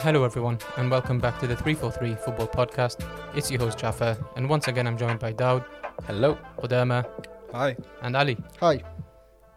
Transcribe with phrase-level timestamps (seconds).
[0.00, 3.04] Hello, everyone, and welcome back to the 343 Football Podcast.
[3.36, 5.64] It's your host, Jaffa, and once again, I'm joined by Dowd,
[6.06, 6.38] Hello.
[6.58, 7.06] Odema,
[7.52, 7.76] Hi.
[8.00, 8.38] and Ali.
[8.60, 8.82] Hi.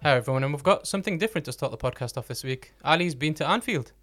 [0.04, 2.74] Hi, everyone, and we've got something different to start the podcast off this week.
[2.84, 3.94] Ali's been to Anfield.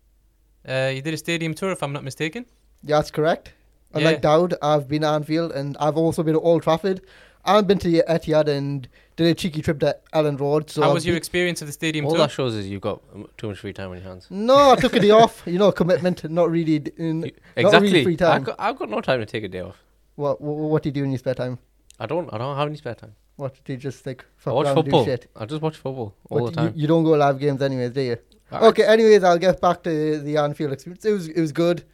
[0.66, 2.46] Uh, you did a stadium tour, if I'm not mistaken.
[2.82, 3.52] Yeah, that's correct.
[3.92, 3.98] Yeah.
[3.98, 7.02] Unlike Dowd, I've been to Anfield and I've also been to Old Trafford.
[7.48, 10.70] I've been to the Etihad and did a cheeky trip to Elland Road.
[10.70, 12.20] So How I've was your been- experience of the stadium All tour?
[12.20, 14.26] that shows is you've got um, too much free time on your hands.
[14.30, 15.42] No, I took a day off.
[15.46, 16.78] You know, commitment, not really.
[16.80, 18.04] d- In, You- Not really exactly.
[18.04, 18.32] free time.
[18.40, 19.76] I've got, I've got no time to take a day off.
[20.16, 21.58] what, what What do you do in your spare time?
[21.98, 22.32] I don't.
[22.32, 23.14] I don't have any spare time.
[23.36, 25.04] What do you just like I watch around and football.
[25.04, 25.30] do shit?
[25.36, 26.72] I just watch football all What, the time.
[26.74, 28.16] You, you don't go live games anyways, do you?
[28.52, 28.84] I- Okay.
[28.84, 31.04] Anyways, I'll get back to the Anfield experience.
[31.04, 31.84] It was it was good.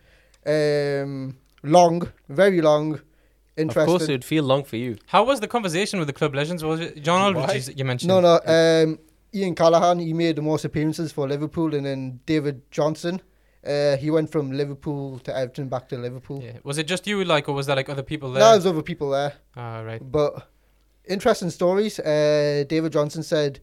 [0.47, 3.01] Um, long, very long,
[3.57, 4.97] Of course, it would feel long for you.
[5.07, 6.65] How was the conversation with the club legends?
[6.65, 7.55] Was it John Aldridge Why?
[7.55, 8.09] you you mentioned?
[8.09, 8.41] No, no.
[8.45, 8.99] Um,
[9.33, 13.21] Ian Callaghan, he made the most appearances for Liverpool, and then David Johnson,
[13.67, 16.41] uh, he went from Liverpool to Everton, back to Liverpool.
[16.43, 16.59] Yeah.
[16.65, 18.41] Was it just you, like, or was there like other people there?
[18.41, 20.01] No, There was other people there, Ah, right.
[20.19, 20.49] but
[21.05, 21.99] interesting stories.
[21.99, 23.61] Uh, David Johnson said,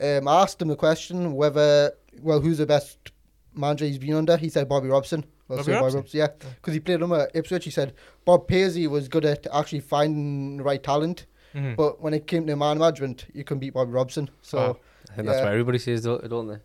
[0.00, 3.12] um, I asked him a question whether, well, who's the best
[3.54, 4.36] manager he's been under?
[4.36, 5.24] He said Bobby Robson.
[5.48, 6.04] Well, Bobby so Robson?
[6.12, 7.64] yeah, because he played under Ipswich.
[7.64, 7.92] He said
[8.24, 11.76] Bob Paisley was good at actually finding the right talent, Mhm.
[11.76, 14.30] but when it came to man management, you can beat Bobby Robson.
[14.42, 14.58] So.
[14.58, 14.76] Wow.
[15.10, 15.44] I think that's Yeah.
[15.44, 16.56] what everybody says, don't, they?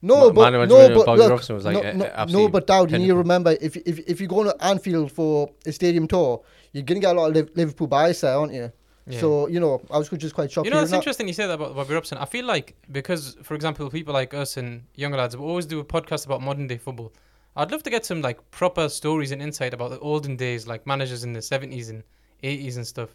[0.00, 2.92] No, Ma- but no, but Bobby look, Robson was like no, no, no, but Dowd,
[2.92, 6.42] you need to remember if if if you go to Anfield for a stadium tour,
[6.72, 8.70] you're gonna get a lot of Liv- Liverpool bias there, aren't you?
[9.08, 9.18] Yeah.
[9.20, 10.66] So you know, I was just quite shocked.
[10.66, 12.18] You know, it's interesting you say that about Bobby Robson.
[12.18, 15.80] I feel like because, for example, people like us and younger lads will always do
[15.80, 17.12] a podcast about modern day football.
[17.58, 20.86] I'd love to get some like proper stories and insight about the olden days, like
[20.86, 22.02] managers in the seventies and
[22.42, 23.10] eighties and stuff,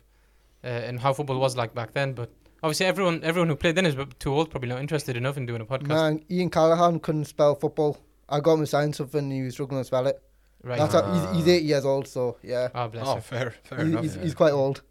[0.63, 2.13] uh, and how football was like back then.
[2.13, 2.29] But
[2.61, 5.61] obviously, everyone everyone who played then is too old, probably not interested enough in doing
[5.61, 5.87] a podcast.
[5.87, 7.97] Man, Ian Callaghan couldn't spell football.
[8.29, 10.21] I got him to sign something, he was struggling to spell it.
[10.63, 10.79] Right?
[10.79, 13.21] That's how, he's, he's eight years old, so yeah, Ah, bless Oh, her.
[13.21, 14.03] fair, fair He- enough.
[14.03, 14.21] he's, yeah.
[14.23, 14.81] he's quite old.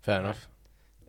[0.00, 0.48] Fair enough.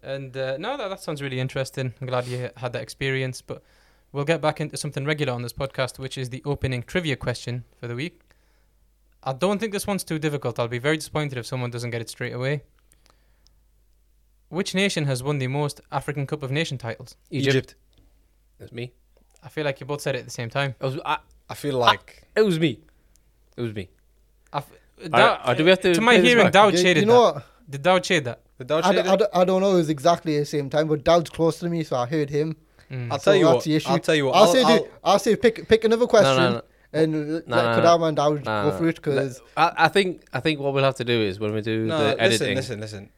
[0.04, 1.94] And uh, no, that, that sounds really interesting.
[2.02, 3.42] I'm glad you had that experience.
[3.42, 3.64] But
[4.12, 7.64] we'll get back into something regular on this podcast, which is the opening trivia question
[7.80, 8.22] for the week.
[9.24, 10.60] I don't think this one's too difficult.
[10.60, 12.64] I'll be very disappointed if someone doesn't get it straight away.
[14.50, 17.16] Which nation has won the most African Cup of Nation titles?
[17.30, 17.76] Egypt.
[18.60, 18.92] That's me.
[19.44, 20.76] I feel like you both said it at the same time.
[20.80, 21.18] It was, I,
[21.50, 22.80] I feel like it was me.
[23.56, 23.90] It was me.
[24.52, 26.54] I f- Alright, Dow- uh, do we have to to my hearing, back?
[26.54, 27.34] Dowd You, shaded you know that.
[27.36, 27.46] what?
[27.70, 28.42] Did Dowd shade that?
[28.58, 30.88] the Dodge I, d- I, d- I don't know it was exactly the same time,
[30.88, 32.56] but Dowd's close to me, so I heard him.
[32.92, 33.12] Mm.
[33.12, 33.64] I'll So tell you that's what.
[33.64, 33.90] the issue.
[33.90, 34.36] I'll tell you what.
[34.36, 36.62] I'll, I'll, say, I'll, do, I'll say pick pick another question No, no, no.
[36.94, 37.82] and No, let no, no.
[37.82, 40.74] Kadama and Dowd No, go no, for it because I, I think I think what
[40.74, 42.56] we'll have to do is when we do no, the listen, editing.
[42.56, 42.80] listen, listen.
[42.82, 43.10] listen.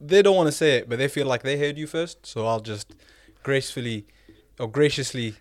[0.00, 2.26] They don't want to say it, but they feel like they heard you first.
[2.26, 2.92] So I'll just
[3.44, 4.04] gracefully
[4.58, 5.34] or graciously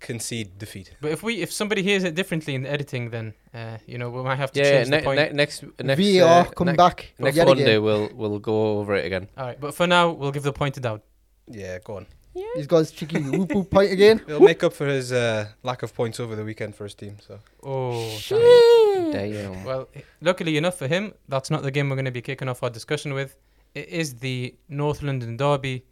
[0.00, 0.92] concede defeat.
[1.00, 4.10] But if we if somebody hears it differently in the editing, then uh, you know
[4.10, 5.18] we might have to Yeah, change ne- the point.
[5.20, 7.82] ne- next next VAR uh, come ne- back Next Monday again.
[7.82, 9.28] we'll we'll go over it again.
[9.38, 11.00] All right, but for now we'll give the point to Dowd.
[11.48, 12.06] Yeah, go on.
[12.54, 14.20] He's got his cheeky whoop whoop point again.
[14.26, 17.16] He'll make up for his uh, lack of points over the weekend for his team.
[17.26, 19.12] So Oh, damn.
[19.12, 19.64] Damn.
[19.64, 19.88] Well,
[20.20, 22.70] luckily enough for him, that's not the game we're going to be kicking off our
[22.70, 23.36] discussion with.
[23.74, 25.84] It is the North London Derby.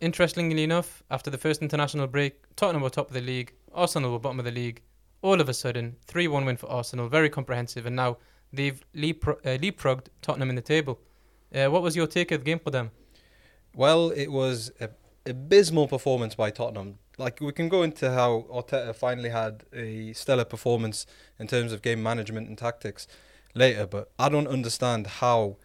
[0.00, 4.18] Interestingly enough, after the first international break, Tottenham were top of the league, Arsenal were
[4.18, 4.82] bottom of the league.
[5.22, 8.18] All of a sudden, 3 1 win for Arsenal, very comprehensive, and now
[8.52, 11.00] they've leapfro- uh, leapfrogged Tottenham in the table.
[11.54, 12.90] Uh, what was your take of the game for them?
[13.74, 14.88] Well, it was a
[15.26, 16.98] abysmal performance by Tottenham.
[17.16, 21.06] Like we can go into how Arteta finally had a stellar performance
[21.38, 23.06] in terms of game management and tactics
[23.54, 25.56] later, but I don't understand how,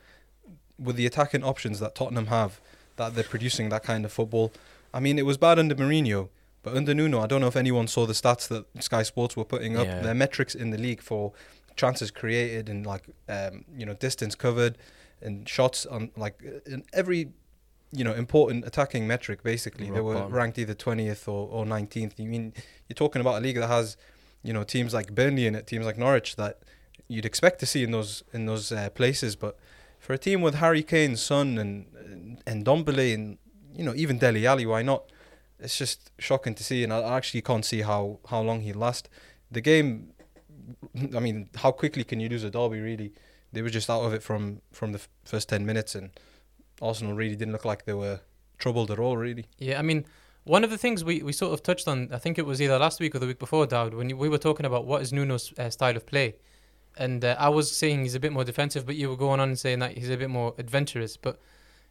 [0.78, 2.62] with the attacking options that Tottenham have,
[2.98, 4.52] that they're producing that kind of football.
[4.94, 6.30] I mean, it was bad under Mourinho,
[6.62, 9.46] but under Nuno, I don't know if anyone saw the stats that Sky Sports were
[9.46, 9.88] putting up.
[9.88, 10.02] Yeah.
[10.02, 11.34] Their metrics in the league for
[11.76, 14.78] chances created and like um, you know distance covered
[15.22, 17.30] and shots on like in every
[17.92, 19.90] you know important attacking metric basically.
[19.90, 20.32] They were bottom.
[20.32, 22.54] ranked either 20th or, or 19th you mean
[22.88, 23.98] you're talking about a league that has
[24.44, 26.60] you know teams like Burnley in it teams like Norwich that
[27.08, 29.36] you'd expect to see in those in those uh, places.
[29.36, 29.58] But
[30.00, 33.38] for a team with Harry Kane Son and and Dombele and
[33.74, 35.12] you know even Dele Alli why not?
[35.60, 39.10] It's just shocking to see and I actually can't see how how long he'll last.
[39.52, 40.14] The game
[41.16, 43.14] I mean how quickly can you lose a derby really?
[43.52, 46.12] They were just out of it from from the f- first 10 minutes and
[46.82, 48.22] Arsenal really didn't look like they were
[48.58, 50.06] troubled at all really Yeah, I mean,
[50.44, 52.78] one of the things we, we sort of touched on, I think it was either
[52.80, 55.12] last week or the week before, Dowd, when you, we were talking about what is
[55.12, 56.36] Nuno's uh, style of play.
[56.98, 59.50] And uh, I was saying he's a bit more defensive, but you were going on
[59.50, 61.18] and saying that he's a bit more adventurous.
[61.18, 61.40] But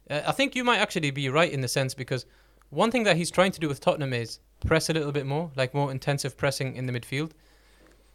[0.09, 2.25] uh, I think you might actually be right in the sense because
[2.69, 5.51] one thing that he's trying to do with Tottenham is press a little bit more,
[5.55, 7.31] like more intensive pressing in the midfield.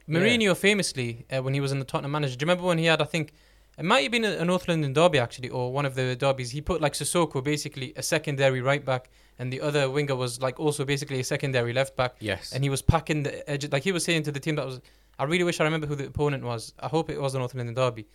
[0.06, 0.18] Yeah.
[0.18, 2.84] Mourinho famously, uh, when he was in the Tottenham manager, do you remember when he
[2.84, 3.32] had, I think,
[3.78, 6.50] it might have been a, a North London derby actually, or one of the derbies.
[6.50, 10.60] He put like Sissoko basically a secondary right back, and the other winger was like
[10.60, 12.52] also basically a secondary left back, Yes.
[12.52, 13.70] and he was packing the edge.
[13.72, 14.80] Like he was saying to the team that was,
[15.18, 16.72] I really wish I remember who the opponent was.
[16.80, 18.06] I hope it was the North London derby,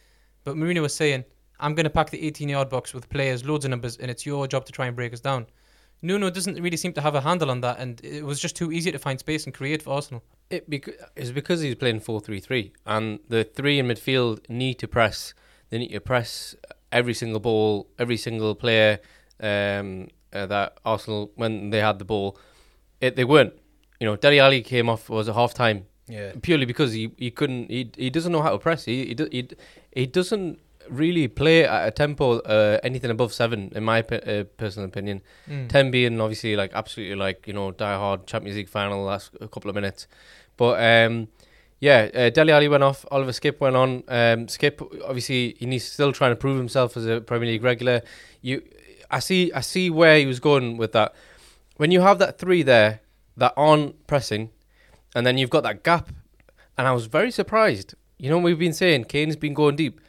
[0.44, 1.24] but Mourinho was saying,
[1.60, 4.26] I'm going to pack the 18 yard box with players, loads of numbers, and it's
[4.26, 5.46] your job to try and break us down.
[6.02, 8.72] Nuno doesn't really seem to have a handle on that, and it was just too
[8.72, 10.24] easy to find space and create for Arsenal.
[10.50, 14.76] It bec- it's because he's playing 4 3 3, and the three in midfield need
[14.76, 15.34] to press.
[15.70, 16.56] They need to press
[16.92, 19.00] every single ball, every single player
[19.42, 22.38] um, uh, that Arsenal, when they had the ball,
[23.02, 23.54] it, they weren't.
[24.00, 26.32] You know, Dele Alli came off, was a half time, Yeah.
[26.42, 28.86] purely because he, he couldn't, he, he doesn't know how to press.
[28.86, 29.48] He, he, do- he,
[29.92, 34.88] he doesn't really play at a tempo uh, anything above seven, in my uh, personal
[34.88, 35.22] opinion.
[35.48, 35.70] Mm.
[35.70, 39.48] 10 being obviously like absolutely like you know die hard Champions League final last a
[39.48, 40.08] couple of minutes
[40.58, 41.28] but um
[41.80, 46.12] yeah uh, Dele Alli went off Oliver Skipp went on um Skipp obviously he's still
[46.12, 48.02] trying to prove himself as a Premier League regular
[48.42, 48.62] you
[49.12, 51.14] I see I see where he was going with that
[51.78, 53.02] when you have that three there
[53.38, 54.50] that aren't pressing
[55.16, 56.10] and then you've got that gap
[56.78, 60.00] and I was very surprised you know what we've been saying Kane's been going deep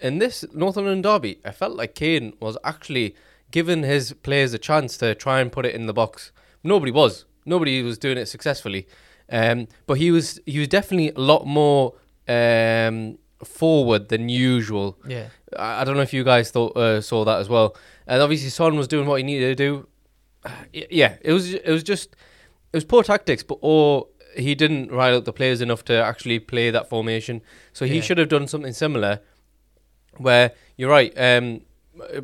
[0.00, 3.14] in this Northern derby I felt like Kane was actually
[3.50, 6.32] giving his players a chance to try and put it in the box.
[6.62, 7.24] Nobody was.
[7.44, 8.86] Nobody was doing it successfully.
[9.30, 11.94] Um, but he was he was definitely a lot more
[12.28, 14.98] um, forward than usual.
[15.06, 15.28] Yeah.
[15.58, 17.76] I, I don't know if you guys thought uh, saw that as well.
[18.06, 19.86] And obviously Son was doing what he needed to do.
[20.72, 22.14] Yeah, it was it was just
[22.72, 24.06] it was poor tactics, but or
[24.36, 27.42] he didn't rile up the players enough to actually play that formation.
[27.72, 28.00] So he Yeah.
[28.02, 29.20] should have done something similar,
[30.16, 31.12] where you're right.
[31.16, 31.62] Um,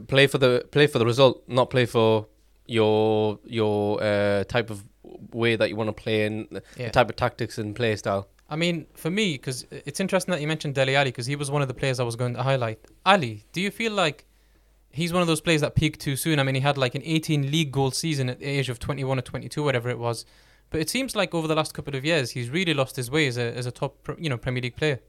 [0.06, 2.26] play for the play for the result, not play for
[2.67, 4.82] your your uh, type of
[5.32, 6.90] way that you want to play and the Yeah.
[6.90, 8.28] type of tactics and play style.
[8.48, 11.50] I mean, for me, because it's interesting that you mentioned Dele Alli, because he was
[11.50, 12.78] one of the players I was going to highlight.
[13.04, 14.24] Ali, do you feel like
[14.90, 16.38] he's one of those players that peaked too soon?
[16.38, 19.18] I mean, he had like an 18 league goal season at the age of 21
[19.18, 20.24] or 22, whatever it was.
[20.70, 23.26] But it seems like over the last couple of years, he's really lost his way
[23.26, 25.00] as a as a top, you know, Premier League player.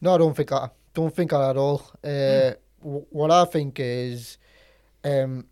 [0.00, 0.72] No, I don't think that.
[0.94, 1.82] Don't think that at all.
[2.04, 4.36] Uh, w- what I think is,
[5.04, 5.46] um,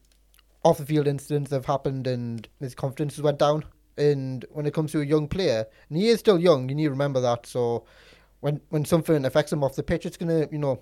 [0.67, 3.65] off the field incidents have happened and his confidence has went down.
[3.99, 6.85] And when it comes to a young player, and he is still young, you need
[6.85, 7.47] to remember that.
[7.47, 7.85] So,
[8.41, 10.81] when when something affects him off the pitch, it's gonna you know,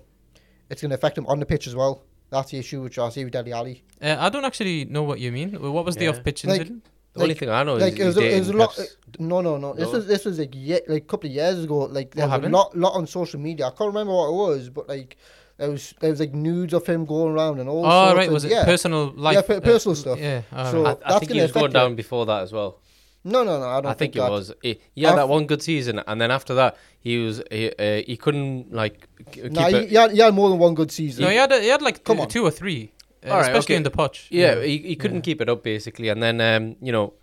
[0.69, 2.03] it's gonna affect him on the pitch as well.
[2.31, 3.83] That's the issue which I see with Dele Alli.
[4.01, 5.53] Uh, I don't actually know what you mean.
[5.75, 6.09] What was the Yeah.
[6.09, 6.85] off-pitch Like- incident?
[7.13, 8.75] The only Like- thing I know like is it was, a, it was a lot.
[8.75, 9.73] Pep's- No, no, no.
[9.73, 11.77] This was this was like ye- like a couple of years ago.
[11.99, 13.67] Like there was a lot lot on social media.
[13.67, 15.15] I can't remember what it was, but like
[15.57, 17.85] there was there was like nudes of him going around and all.
[17.85, 18.27] Oh, sorts right.
[18.27, 18.65] of- Was it yeah.
[18.65, 19.35] personal life?
[19.35, 20.19] Yeah, per- personal stuff.
[20.19, 20.41] Yeah.
[20.51, 20.97] all So- right.
[21.03, 21.95] I, I that's think gonna he was going down him.
[21.95, 22.79] before that as well.
[23.27, 23.65] No, no, no.
[23.67, 24.27] I don't I think that.
[24.27, 24.53] it was.
[24.61, 27.71] He, he had Af- that one good season, and then after that, he was he,
[27.71, 30.75] uh, he couldn't like k- keep Nah, he, he, had, he had more than one
[30.75, 31.23] good season.
[31.23, 32.27] no, he had a, he had like Come two, on.
[32.29, 32.91] two or three,
[33.25, 33.77] uh, All right, especially okay.
[33.77, 34.27] in the Poch.
[34.29, 34.61] Yeah, you know.
[34.61, 35.21] he, he couldn't Yeah.
[35.33, 37.13] keep it up basically, and then um, you know,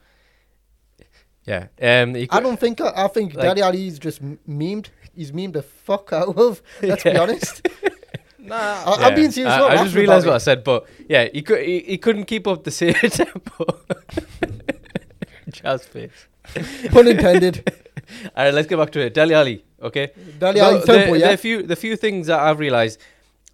[1.46, 2.81] yeah, um, he I don't think.
[2.81, 4.87] I think Like- Daddy Ali's just m- memed.
[5.14, 6.62] He's memed the fuck out of.
[6.82, 7.62] Let's be honest.
[8.43, 8.56] Nah.
[8.56, 9.06] I, yeah.
[9.06, 9.53] I'm being serious.
[9.53, 12.46] I, I just realized what I said, but yeah, he could he, he couldn't keep
[12.46, 13.81] up the same tempo.
[15.51, 16.11] Jazz face.
[16.56, 16.91] it.
[16.91, 17.63] Pun intended.
[18.37, 19.15] All right, let's get back to it.
[19.15, 20.13] Dali Ali, okay.
[20.39, 21.31] Dali Ali Ali's tempo, the, yeah.
[21.31, 22.99] the few the few things that I've realized.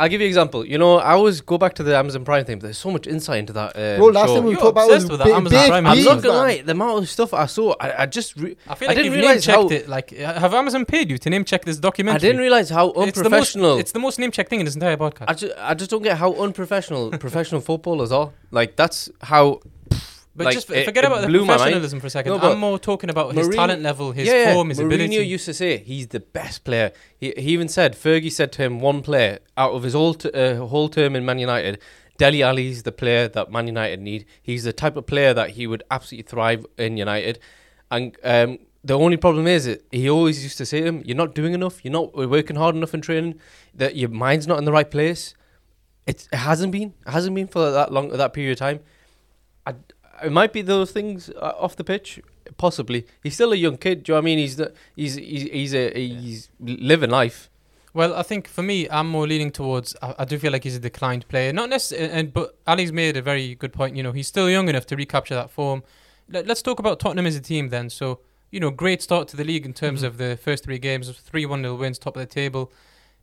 [0.00, 0.64] I'll give you an example.
[0.64, 2.58] You know, I always go back to the Amazon Prime thing.
[2.58, 3.74] But there's so much insight into that.
[3.74, 4.34] Um, Bro, last show.
[4.36, 6.22] time we You're talked about was obsessed with that big, Amazon big Prime I'm not
[6.22, 6.62] gonna lie.
[6.62, 9.04] The amount of stuff I saw, I, I just re- I feel I like didn't
[9.06, 9.88] you've name realize checked how- it.
[9.88, 12.16] Like, uh, have Amazon paid you to name check this documentary?
[12.16, 13.16] I didn't realize how It's the most.
[13.16, 13.78] unprofessional.
[13.78, 15.24] It's the most name check thing in this entire podcast.
[15.26, 18.30] I just, I just don't get how unprofessional professional footballers are.
[18.52, 19.60] Like that's how.
[20.38, 22.32] But like, just it- forget it about the professionalism for a second.
[22.32, 25.16] No, I'm more talking about his talent level, his yeah, form, his Mourinho ability.
[25.26, 26.92] used to say he's the best player.
[27.18, 30.30] He, he even said Fergie said to him one player out of his whole t-
[30.30, 31.80] uh, whole term in Man United.
[32.18, 34.26] Dele Alli's the player that Man United need.
[34.42, 37.38] He's the type of player that he would absolutely thrive in United.
[37.90, 41.16] And um, the only problem is that he always used to say to him, "You're
[41.16, 41.84] not doing enough.
[41.84, 43.40] You're not working hard enough in training.
[43.74, 45.34] That your mind's not in the right place."
[46.06, 46.94] It, it hasn't been.
[47.06, 48.80] It hasn't been for that long that period of time.
[49.66, 49.74] I,
[50.24, 52.20] it might be those things uh, off the pitch,
[52.56, 53.06] possibly.
[53.22, 54.02] He's still a young kid.
[54.04, 54.38] Do you know what I mean?
[54.38, 57.48] He's the, he's he's he's a he's living life.
[57.94, 59.96] Well, I think for me, I'm more leaning towards.
[60.02, 62.10] I, I do feel like he's a declined player, not necessarily.
[62.12, 63.96] And but Ali's made a very good point.
[63.96, 65.82] You know, he's still young enough to recapture that form.
[66.30, 67.88] Let, let's talk about Tottenham as a team then.
[67.90, 68.20] So,
[68.50, 70.06] you know, great start to the league in terms Mhm.
[70.06, 72.70] of the first three games, three one 0 wins, top of the table.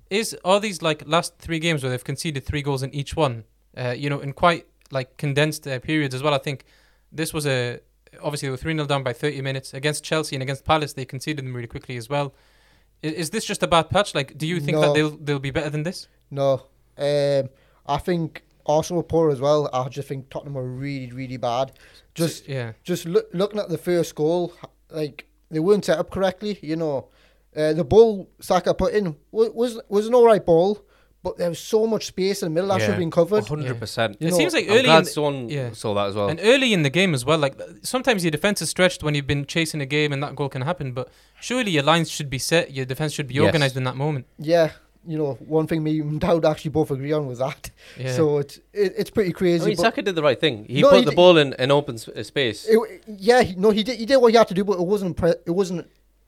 [0.10, 3.44] Is are these like last three games where they've conceded three goals in each one?
[3.78, 6.34] Uh, you know, in quite like condensed uh, periods as well.
[6.34, 6.64] I think
[7.16, 7.80] This was a
[8.24, 10.94] obviously they were three 0 down by thirty minutes against Chelsea and against Palace.
[10.94, 12.34] They conceded them really quickly as well.
[13.02, 14.14] Is, is this just a bad patch?
[14.16, 14.82] Like, do you think No.
[14.82, 16.08] that they'll they'll be better than this?
[16.32, 16.64] No,
[16.98, 17.50] um,
[17.86, 19.70] I think Arsenal were poor as well.
[19.74, 21.72] I just think Tottenham were really, really bad.
[22.16, 24.54] Just, yeah, just look, looking at the first goal,
[24.90, 26.58] like they weren't set up correctly.
[26.62, 27.10] You know,
[27.56, 30.85] uh, the ball Saka put in was was, was an all right ball,
[31.26, 33.46] but there was so much space in the middle that should have been covered.
[33.48, 34.16] hundred percent.
[34.22, 35.72] You it know, seems like I'm early in, glad someone yeah.
[35.74, 36.30] saw that as well.
[36.30, 37.40] and early in the game as well.
[37.46, 40.50] Like sometimes your defense is stretched when you've been chasing a game and that goal
[40.50, 40.94] can happen.
[40.94, 41.10] But
[41.42, 42.72] surely your lines should be set.
[42.72, 43.44] Your defense should be Yes.
[43.46, 44.26] organized in that moment.
[44.38, 44.72] Yeah,
[45.08, 47.72] you know, one thing me and Dowd actually both agree on was that.
[48.00, 48.14] Yeah.
[48.20, 49.64] So it's it, it's pretty crazy.
[49.64, 50.66] I mean, but Saka did the right thing.
[50.66, 52.66] He No, put he the did- ball in an open s- uh, space.
[52.70, 52.78] it,
[53.30, 55.18] yeah, he- no, he did he did what he had to do, but it wasn't
[55.18, 55.88] impre- it wasn't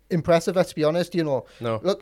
[0.10, 0.56] impressive.
[0.56, 1.14] Let's be honest.
[1.16, 2.00] You know, no, look,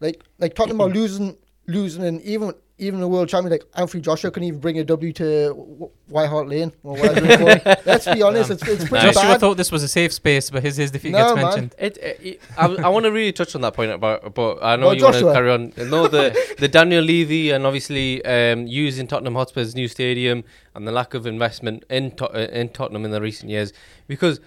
[0.00, 1.36] like like Tottenham are losing,
[1.66, 5.10] losing, and even even the world champion like Anthony Joshua can even bring a W
[5.14, 7.20] to White Hart Lane or whatever.
[7.24, 7.78] it's called.
[7.86, 9.40] Let's be honest, it's, it's pretty Joshua bad.
[9.40, 11.44] thought this was a safe space, but his his defeat No, gets man.
[11.44, 11.74] mentioned.
[11.78, 14.88] It, it, I, I want to really touch on that point about, but I know
[14.88, 15.72] Well, you want to carry on.
[15.78, 20.44] No, the the Daniel Levy and obviously um, using Tottenham Hotspur's new stadium
[20.74, 23.72] and the lack of investment in Tot- uh, in Tottenham in the recent years,
[24.06, 24.38] because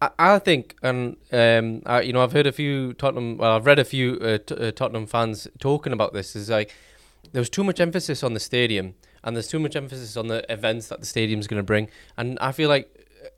[0.00, 3.66] I, I think and um, I, you know I've heard a few Tottenham, well I've
[3.66, 6.36] read a few uh, t- uh, Tottenham fans talking about this.
[6.36, 6.74] Is like
[7.32, 10.50] there was too much emphasis on the stadium and there's too much emphasis on the
[10.52, 12.88] events that the stadium's going to bring, and I feel like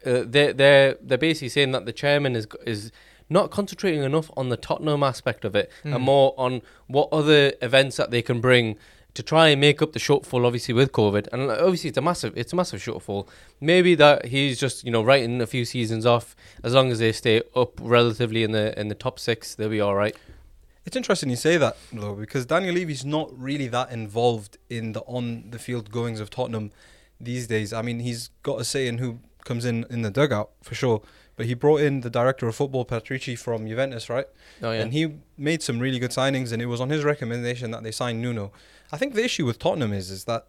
[0.04, 2.92] uh, they're they're they're basically saying that the chairman is is
[3.32, 5.94] not concentrating enough on the Tottenham aspect of it Mm.
[5.94, 8.76] and more on what other events that they can bring
[9.14, 12.32] to try and make up the shortfall obviously with COVID and obviously it's a massive
[12.36, 13.26] it's a massive shortfall
[13.60, 17.12] maybe that he's just you know writing a few seasons off as long as they
[17.12, 20.16] stay up relatively in the in the top six they'll be all right
[20.86, 25.00] It's interesting you say that though, because Daniel Levy's not really that involved in the
[25.02, 26.70] on the field goings of Tottenham
[27.20, 27.72] these days.
[27.72, 31.02] I mean, he's got a say in who comes in in the dugout for sure.
[31.36, 34.26] But he brought in the director of football, Paratici from Juventus, right?
[34.62, 35.02] oh yeah And he
[35.36, 38.50] made some really good signings, and it was on his recommendation that they signed Nuno.
[38.92, 40.46] I think the issue with Tottenham is is that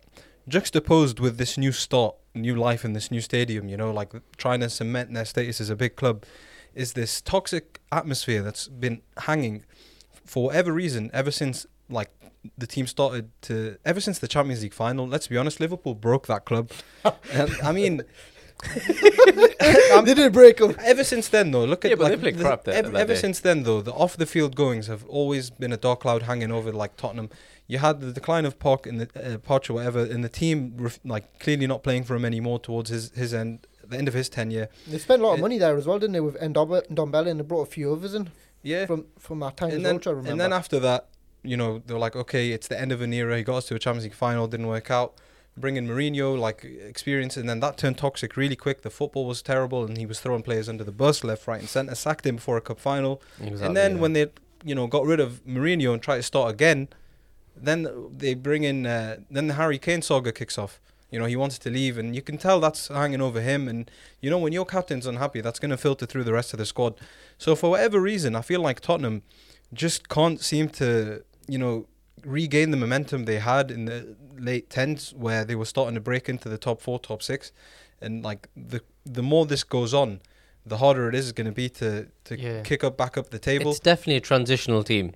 [0.47, 4.61] juxtaposed with this new start, new life in this new stadium, you know, like trying
[4.61, 6.23] to cement their status as a big club,
[6.73, 9.63] is this toxic atmosphere that's been hanging
[10.25, 12.09] for whatever reason ever since like
[12.57, 15.07] the team started to ever since the Champions League final.
[15.07, 16.71] Let's be honest, Liverpool broke that club.
[17.33, 18.03] and, I mean.
[18.75, 20.77] they didn't break up.
[20.79, 22.89] Ever since then, though, look at Yeah, but they like, played the- crap that- ever,
[22.91, 26.01] that ever since then, though, the off the field goings have always been a dark
[26.01, 27.29] cloud hanging over like Tottenham.
[27.67, 30.73] You had the decline of Poch in the uh, Poch or whatever, and the team
[30.77, 34.13] ref- like clearly not playing for him anymore towards his his end, the end of
[34.13, 34.67] his tenure.
[34.87, 36.19] They spent a lot of It- money there as well, didn't they?
[36.19, 38.29] With Ndombele Ndombele and they brought a few others in
[38.61, 40.31] Yeah, from from that time as and then which I remember.
[40.31, 41.07] and then after that,
[41.43, 43.37] you know, they were like, okay, it's the end of an era.
[43.37, 45.13] He got us to a Champions League final, didn't work out.
[45.57, 48.83] Bring in Mourinho, like experience, and then that turned toxic really quick.
[48.83, 51.67] The football was terrible, and he was throwing players under the bus, left, right, and
[51.67, 51.93] centre.
[51.93, 53.21] Sacked him before a cup final.
[53.39, 54.01] Exactly, and then yeah.
[54.01, 54.27] when they,
[54.63, 56.87] you know, got rid of Mourinho and tried to start again,
[57.55, 60.79] then they bring in, uh, then the Harry Kane saga kicks off.
[61.11, 63.67] You know, he wants to leave, and you can tell that's hanging over him.
[63.67, 63.91] And
[64.21, 66.65] you know, when your captain's unhappy, that's going to filter through the rest of the
[66.65, 66.95] squad.
[67.37, 69.23] So for whatever reason, I feel like Tottenham
[69.73, 71.87] just can't seem to, you know,
[72.25, 76.27] regain the momentum they had in the late tens, where they were starting to break
[76.29, 77.51] into the top four, top six,
[78.01, 80.19] and like the the more this goes on,
[80.65, 82.61] the harder it is going to be to to Yeah.
[82.61, 83.71] kick up back up the table.
[83.71, 85.13] It's definitely a transitional team.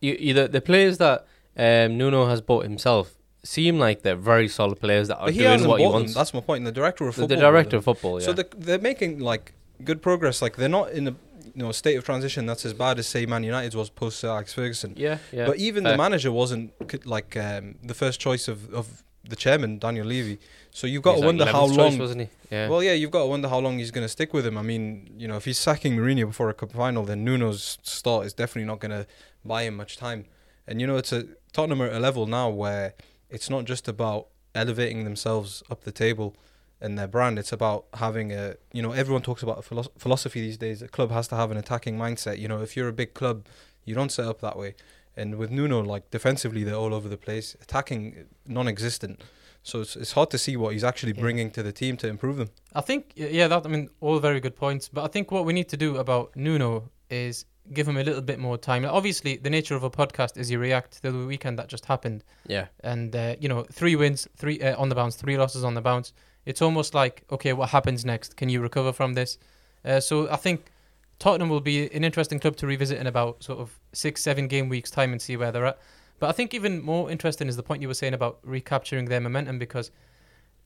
[0.00, 4.48] You, you the, the players that um, Nuno has bought himself seem like they're very
[4.48, 6.12] solid players that are doing what he bought them.
[6.12, 6.58] That's my point.
[6.58, 7.28] And the director of the, football.
[7.28, 8.26] the bought director of football, yeah.
[8.26, 9.52] So the, they're making like
[9.84, 10.40] good progress.
[10.42, 11.14] Like they're not in a
[11.54, 14.28] you know state of transition that's as bad as say Man United was post Sir
[14.28, 14.94] Alex Ferguson.
[14.96, 15.46] yeah, yeah.
[15.46, 15.92] but even fair.
[15.92, 16.72] the manager wasn't
[17.06, 20.38] like um, the first choice of, of the chairman Daniel Levy.
[20.70, 21.92] So you've got He's to wonder how long.
[21.92, 22.28] choice, wasn't he?
[22.50, 22.68] Yeah.
[22.68, 24.58] Well, yeah, you've got to wonder how long he's going to stick with him.
[24.58, 28.26] I mean, you know, if he's sacking Mourinho before a cup final, then Nuno's start
[28.26, 29.06] is definitely not going to
[29.44, 30.26] buy him much time.
[30.66, 32.94] And you know, it's a Tottenham are at a level now where
[33.30, 36.36] it's not just about elevating themselves up the table
[36.84, 37.38] and their brand.
[37.38, 40.82] It's about having a, you know, everyone talks about a philo- philosophy these days.
[40.82, 42.38] A club has to have an attacking mindset.
[42.38, 43.36] You know, if you're a big club,
[43.84, 44.74] you don't set up that way.
[45.16, 47.56] And with Nuno, like defensively, they're all over the place.
[47.62, 49.22] Attacking, non-existent.
[49.62, 51.20] So it's, it's hard to see what he's actually Yeah.
[51.22, 52.50] bringing to the team to improve them.
[52.74, 54.88] I think yeah, that I mean all very good points.
[54.88, 58.20] But I think what we need to do about Nuno is give him a little
[58.20, 58.84] bit more time.
[58.84, 62.22] Obviously, the nature of a podcast is you react to the weekend that just happened,
[62.46, 62.66] yeah.
[62.92, 65.80] and uh, you know three wins, three uh, on the bounce, three losses on the
[65.80, 66.12] bounce.
[66.46, 68.36] It's almost like okay, what happens next?
[68.36, 69.38] Can you recover from this?
[69.84, 70.70] Uh, so I think
[71.18, 74.68] Tottenham will be an interesting club to revisit in about sort of six, seven game
[74.68, 75.78] weeks time and see where they're at.
[76.18, 79.20] But I think even more interesting is the point you were saying about recapturing their
[79.20, 79.90] momentum because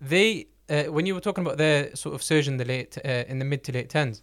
[0.00, 3.24] they uh, when you were talking about their sort of surge in the late uh,
[3.28, 4.22] in the mid to late tens,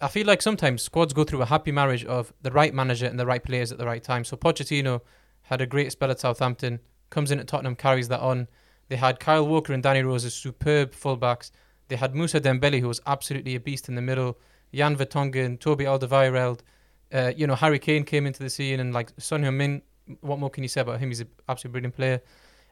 [0.00, 3.18] I feel like sometimes squads go through a happy marriage of the right manager and
[3.18, 4.24] the right players at the right time.
[4.24, 5.00] So Pochettino
[5.42, 8.48] had a great spell at Southampton, comes in at Tottenham, carries that on.
[8.92, 11.50] They had Kyle Walker and Danny Rose as superb fullbacks.
[11.88, 14.38] They had Musa Dembele, who was absolutely a beast in the middle.
[14.74, 16.60] Jan Vertonghen, Toby Alderweireld.
[17.10, 19.80] Uh, you know, Harry Kane came into the scene, and like Son Heung-min,
[20.20, 21.08] what more can you say about him?
[21.08, 22.20] He's an absolutely brilliant player.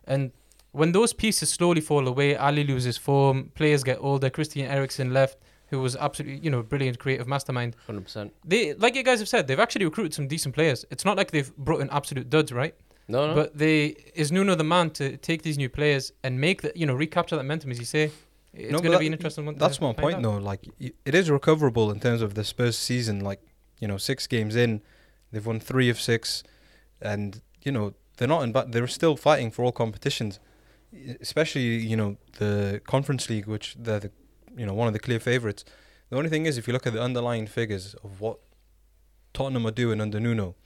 [0.04, 0.30] And
[0.72, 4.28] when those pieces slowly fall away, Alli loses form, players get older.
[4.28, 7.76] Christian Eriksen left, who was absolutely, you know, brilliant creative mastermind.
[7.86, 8.34] Hundred percent.
[8.44, 10.84] They, like you guys have said, they've actually recruited some decent players.
[10.90, 12.74] It's not like they've brought in absolute duds, right?
[13.10, 13.34] No, no.
[13.34, 13.78] But they
[14.14, 17.36] is Nuno the man to take these new players and make the, you know, recapture
[17.36, 18.10] that momentum, as you say.
[18.52, 19.56] It's No, going to be an interesting one.
[19.56, 20.22] That's my point, out.
[20.22, 20.38] though.
[20.38, 23.20] Like, y- it is recoverable in terms of the Spurs season.
[23.20, 23.40] Like,
[23.80, 24.82] you know, six games in,
[25.30, 26.42] they've won three of six,
[27.00, 28.50] and you know they're not in.
[28.52, 30.40] But they're still fighting for all competitions,
[31.20, 34.10] especially you know the Conference League, which they're the,
[34.56, 35.64] you know one of the clear favourites.
[36.10, 38.38] The only thing is, if you look at the underlying figures of what
[39.32, 40.56] Tottenham are doing under Nuno,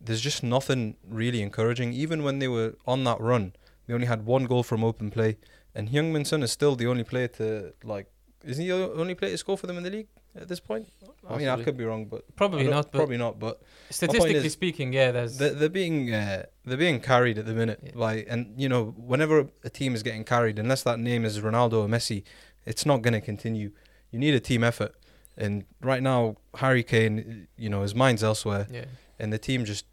[0.00, 1.92] there's just nothing really encouraging.
[1.92, 3.54] Even when they were on that run,
[3.86, 5.36] they only had one goal from open play,
[5.74, 8.06] and Heung-min Son is still the only player to like.
[8.44, 10.88] Isn't he the only player to score for them in the league at this point?
[11.28, 13.40] I mean, I could be wrong, but Probably don't- but probably not.
[13.40, 13.60] But
[13.90, 15.38] statistically is- speaking, yeah, there's.
[15.38, 17.92] they're, they're being uh, they're being carried at the minute Yeah.
[17.96, 21.74] by and you know whenever a team is getting carried, unless that name is Ronaldo
[21.84, 22.22] or Messi,
[22.64, 23.72] it's not going to continue.
[24.12, 24.94] You need a team effort,
[25.36, 28.84] and right now Harry Kane, you know, his mind's elsewhere, yeah.
[29.18, 29.86] And the team just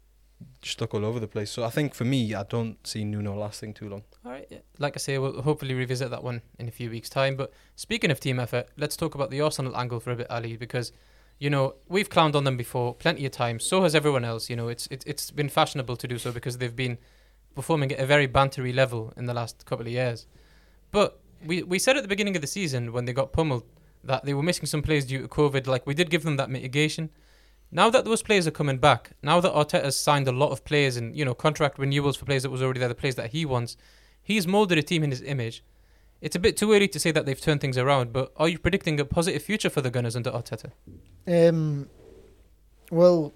[0.80, 1.50] look all over the place.
[1.50, 4.02] So I think for me, I don't see Nuno lasting too long.
[4.24, 4.62] All right.
[4.78, 7.36] Like I say, we'll hopefully revisit that one in a few weeks' time.
[7.36, 10.56] But speaking of team effort, let's talk about the Arsenal angle for a bit, Ali,
[10.56, 10.92] because
[11.38, 13.64] you know we've clowned on them before plenty of times.
[13.64, 14.50] So has everyone else.
[14.50, 16.98] You know, it's it's it's been fashionable to do so because they've been
[17.54, 20.26] performing at a very bantery level in the last couple of years.
[20.90, 23.64] But we we said at the beginning of the season when they got pummeled
[24.02, 25.66] that they were missing some players due to COVID.
[25.66, 27.10] Like we did give them that mitigation.
[27.76, 30.96] Now that those players are coming back, now that Arteta's signed a lot of players
[30.96, 33.44] and you know contract renewals for players that was already there, the players that he
[33.44, 33.76] wants,
[34.22, 35.62] he's molded a team in his image.
[36.20, 38.58] It's a bit too early to say that they've turned things around, but are you
[38.58, 40.70] predicting a positive future for the Gunners under Arteta?
[41.26, 41.90] Um,
[42.90, 43.34] well,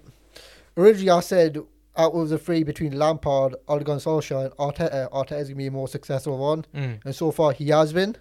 [0.77, 1.57] originally I said
[1.97, 5.87] out of the three between Lampard, Gunnar Solskjaer, and Arteta, Arteta's gonna be a more
[5.89, 6.99] successful one, Mm.
[7.03, 8.15] and so far he has been,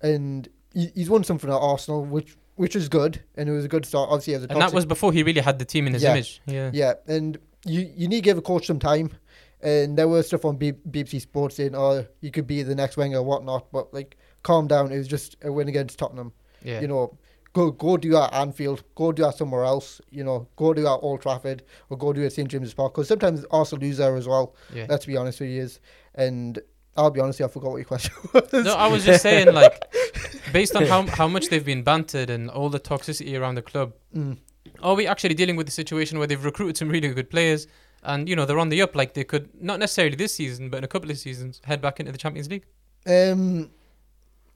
[0.00, 3.68] and he, he's won something at Arsenal, which which is good, and it was a
[3.68, 4.08] good start.
[4.10, 6.12] Obviously, as a And that was before he really had the team in his Yeah.
[6.12, 6.42] image.
[6.46, 6.70] Yeah.
[6.74, 9.10] yeah, and you you need to give a coach some time.
[9.62, 12.96] And there was stuff on B- BBC Sports saying, "Oh, you could be the next
[12.98, 14.92] Wenger, or whatnot." But like, calm down.
[14.92, 16.32] It was just a win against Tottenham.
[16.62, 16.80] Yeah.
[16.82, 17.16] You know,
[17.54, 20.00] go go do that at Anfield, go do that somewhere else.
[20.10, 22.74] You know, go do that at Old Trafford or go do it at St James's
[22.74, 22.94] Park.
[22.94, 24.54] Because sometimes Arsenal lose there as well.
[24.74, 24.86] yeah.
[24.90, 25.62] Let's be honest with you.
[25.62, 25.80] Is
[26.14, 26.58] and
[26.96, 28.52] I'll be honest, with you, I forgot what your question was.
[28.52, 29.92] No, I was just saying, like,
[30.52, 33.92] based on how how much they've been bantered and all the toxicity around the club,
[34.14, 34.38] Mm.
[34.82, 37.66] are we actually dealing with a situation where they've recruited some really good players
[38.02, 38.94] and you know they're on the up?
[38.96, 42.00] Like they could not necessarily this season, but in a couple of seasons head back
[42.00, 42.64] into the Champions League.
[43.06, 43.70] Um,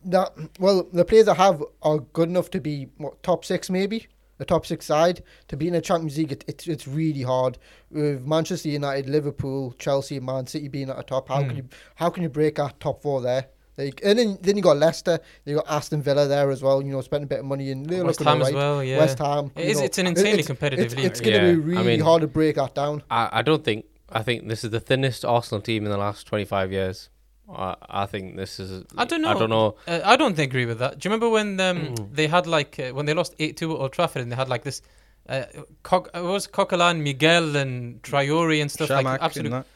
[0.05, 4.07] that well, the players I have are good enough to be what, top six, maybe
[4.41, 6.33] the top six side to be in the Champions League.
[6.33, 7.59] It, it's it's really hard
[7.91, 11.29] with Manchester United, Liverpool, Chelsea, Man City being at the top.
[11.29, 11.49] How Hmm.
[11.49, 13.47] can you how can you break that top four there?
[13.79, 16.83] Like, and then then you got Leicester, you got Aston Villa there as well.
[16.83, 18.83] You know, spending a bit of money in West Ham as well.
[18.83, 18.99] Yeah.
[18.99, 19.53] West Ham.
[19.57, 19.79] It is.
[19.79, 21.05] know, It's an insanely it's- competitive It's, league.
[21.07, 23.03] it's going to Yeah, be I really mean- hard to break that down.
[23.11, 23.85] I, I don't think.
[24.13, 27.09] I think this is the thinnest Arsenal team in the last 25 years.
[27.53, 28.85] I, I think this is.
[28.97, 29.29] I don't know.
[29.31, 29.39] I know.
[29.41, 29.75] don't know.
[29.87, 30.99] Uh, I don't agree with that.
[30.99, 32.15] Do you remember when um, Mm.
[32.15, 34.49] they had like uh, when they lost eight two at Old Trafford and they had
[34.49, 34.83] like this.
[35.29, 35.45] Uh,
[35.85, 39.51] Co- it was Coquelin, Miguel, and Traore and stuff Chamakh like and absolute.
[39.51, 39.67] that.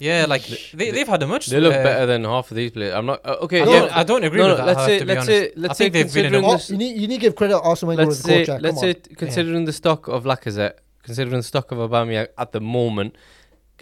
[0.00, 0.42] Yeah, like
[0.72, 1.46] they they've had a much.
[1.46, 2.94] They look uh, better than half of these players.
[2.94, 3.20] I'm not.
[3.24, 3.60] Uh, okay.
[3.60, 3.78] I, yeah.
[3.80, 4.66] don't, I don't agree no, with no, that.
[4.66, 5.28] let's I have say- to be let's honest.
[5.28, 7.16] say- let's I say think they've been in considering Oh, this- you need you need
[7.16, 8.46] to give credit to Arsene Wenger let's as a say, coach.
[8.48, 8.94] there, let's come on.
[8.94, 13.14] say, considering the stock of Lacazette, considering the stock of Aubameyang at the moment,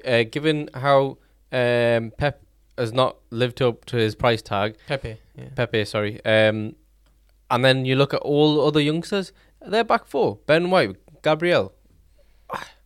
[0.07, 1.17] uh, given how
[1.51, 2.43] um, Pep
[2.79, 5.17] has not lived up to his price tag, Pepe.
[5.37, 5.45] Yeah.
[5.55, 6.75] Pepe, sorry, um,
[7.51, 9.33] and then you look at all other youngsters,
[9.67, 11.73] they're back four: Ben White, Gabriel,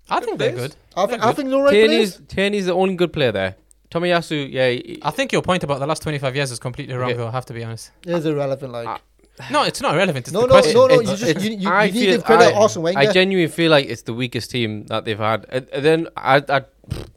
[0.09, 0.77] I think they're good.
[0.97, 1.37] I, they're think I good.
[1.37, 2.21] think they're all right Tierney's.
[2.29, 3.57] Tierney's the only good player there.
[3.91, 7.11] Tomiyasu, yeah, he- I think your point about the last 25 years is completely wrong,
[7.11, 7.17] Okay.
[7.19, 7.29] though.
[7.29, 7.93] I have to be honest.
[8.05, 8.73] It is irrelevant.
[8.73, 9.01] Like Ah,
[9.51, 10.27] No, it's not relevant.
[10.27, 10.75] It's no, the no, question.
[10.75, 11.01] no, no.
[11.01, 12.83] It's- You just you, you, I you need to feel- give credit I- to Arsene
[12.83, 12.99] Wenger.
[13.01, 15.47] I genuinely feel like it's the weakest team that they've had.
[15.51, 16.63] And, and then I, I,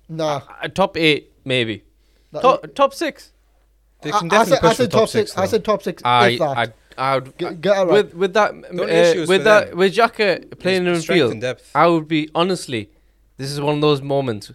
[0.09, 1.83] nah, I, top eight maybe,
[2.31, 3.31] that- top, top six.
[4.01, 5.31] They I- can I, definitely said, I push for said top top six.
[5.31, 5.37] six.
[5.37, 5.47] I though.
[5.51, 6.01] said top six.
[6.05, 6.57] I, if that.
[6.57, 7.87] I, I would Get, get it right.
[7.91, 9.77] with with that The only uh, is with for that them.
[9.77, 11.31] with Xhaka playing in It's strength midfield.
[11.31, 11.71] and depth.
[11.75, 12.91] I would be honestly,
[13.37, 14.51] this is one of those moments.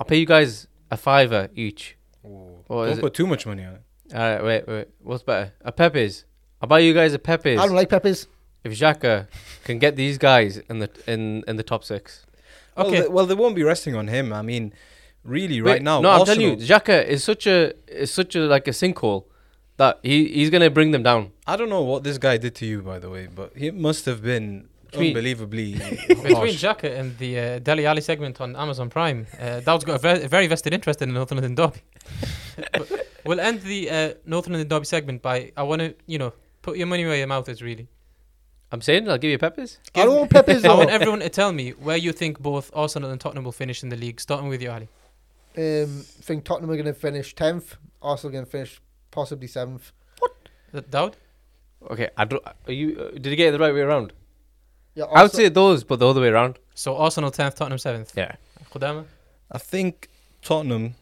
[0.00, 1.96] I'll pay you guys a fiver each.
[2.22, 3.82] Or is Don't it- put too much money on it.
[4.14, 4.88] Alright, wait, wait.
[5.02, 5.52] What's better?
[5.62, 6.24] A Pepe's.
[6.60, 8.26] I'll buy you guys a Pepe's I don't like Peppers.
[8.64, 9.28] if Xhaka
[9.64, 12.24] can get these guys in the in in the top six.
[12.76, 13.00] Well, Okay.
[13.02, 14.32] they, well, they won't be resting on him.
[14.32, 14.72] I mean,
[15.24, 18.40] really, Wait, right now, no, I'm telling you, Xhaka is such a is such a
[18.40, 19.24] like a sinkhole
[19.76, 21.32] that he he's gonna bring them down.
[21.46, 24.06] I don't know what this guy did to you, by the way, but he must
[24.06, 25.72] have been Between- unbelievably
[26.08, 26.62] Between harsh.
[26.64, 30.22] Xhaka and the uh, Dele Alli segment on Amazon Prime, uh, Dowd's got a very,
[30.24, 31.80] a very vested interest in the North London Derby.
[32.72, 36.32] But we'll end the uh, North London Derby segment by I want to, you know,
[36.62, 37.60] put your money where your mouth is.
[37.62, 37.88] Really,
[38.70, 39.78] I'm saying I'll give you Pepe's.
[39.96, 40.64] I don't want Peppers.
[40.64, 40.78] I though.
[40.78, 43.88] want everyone to tell me where you think both Arsenal and Tottenham will finish in
[43.88, 44.20] the league.
[44.20, 44.88] Starting with you, Ali.
[45.56, 47.76] Um, think Tottenham are going to finish tenth.
[48.02, 49.92] Arsenal going to finish possibly seventh.
[50.72, 51.16] Uh, Dowd.
[51.90, 54.12] Okay, I don't, are you uh, did you get it the right way around?
[54.94, 56.58] Yeah, I would say those, but the other way around.
[56.74, 58.12] So Arsenal tenth, Tottenham seventh.
[58.16, 58.36] Yeah.
[58.72, 59.04] Kodama.
[59.52, 60.08] I think
[60.42, 60.94] Tottenham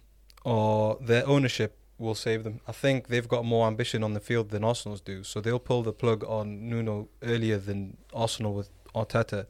[0.45, 2.61] or their ownership will save them.
[2.67, 5.83] I think they've got more ambition on the field than Arsenal's do, so they'll pull
[5.83, 9.47] the plug on Nuno earlier than Arsenal with Arteta,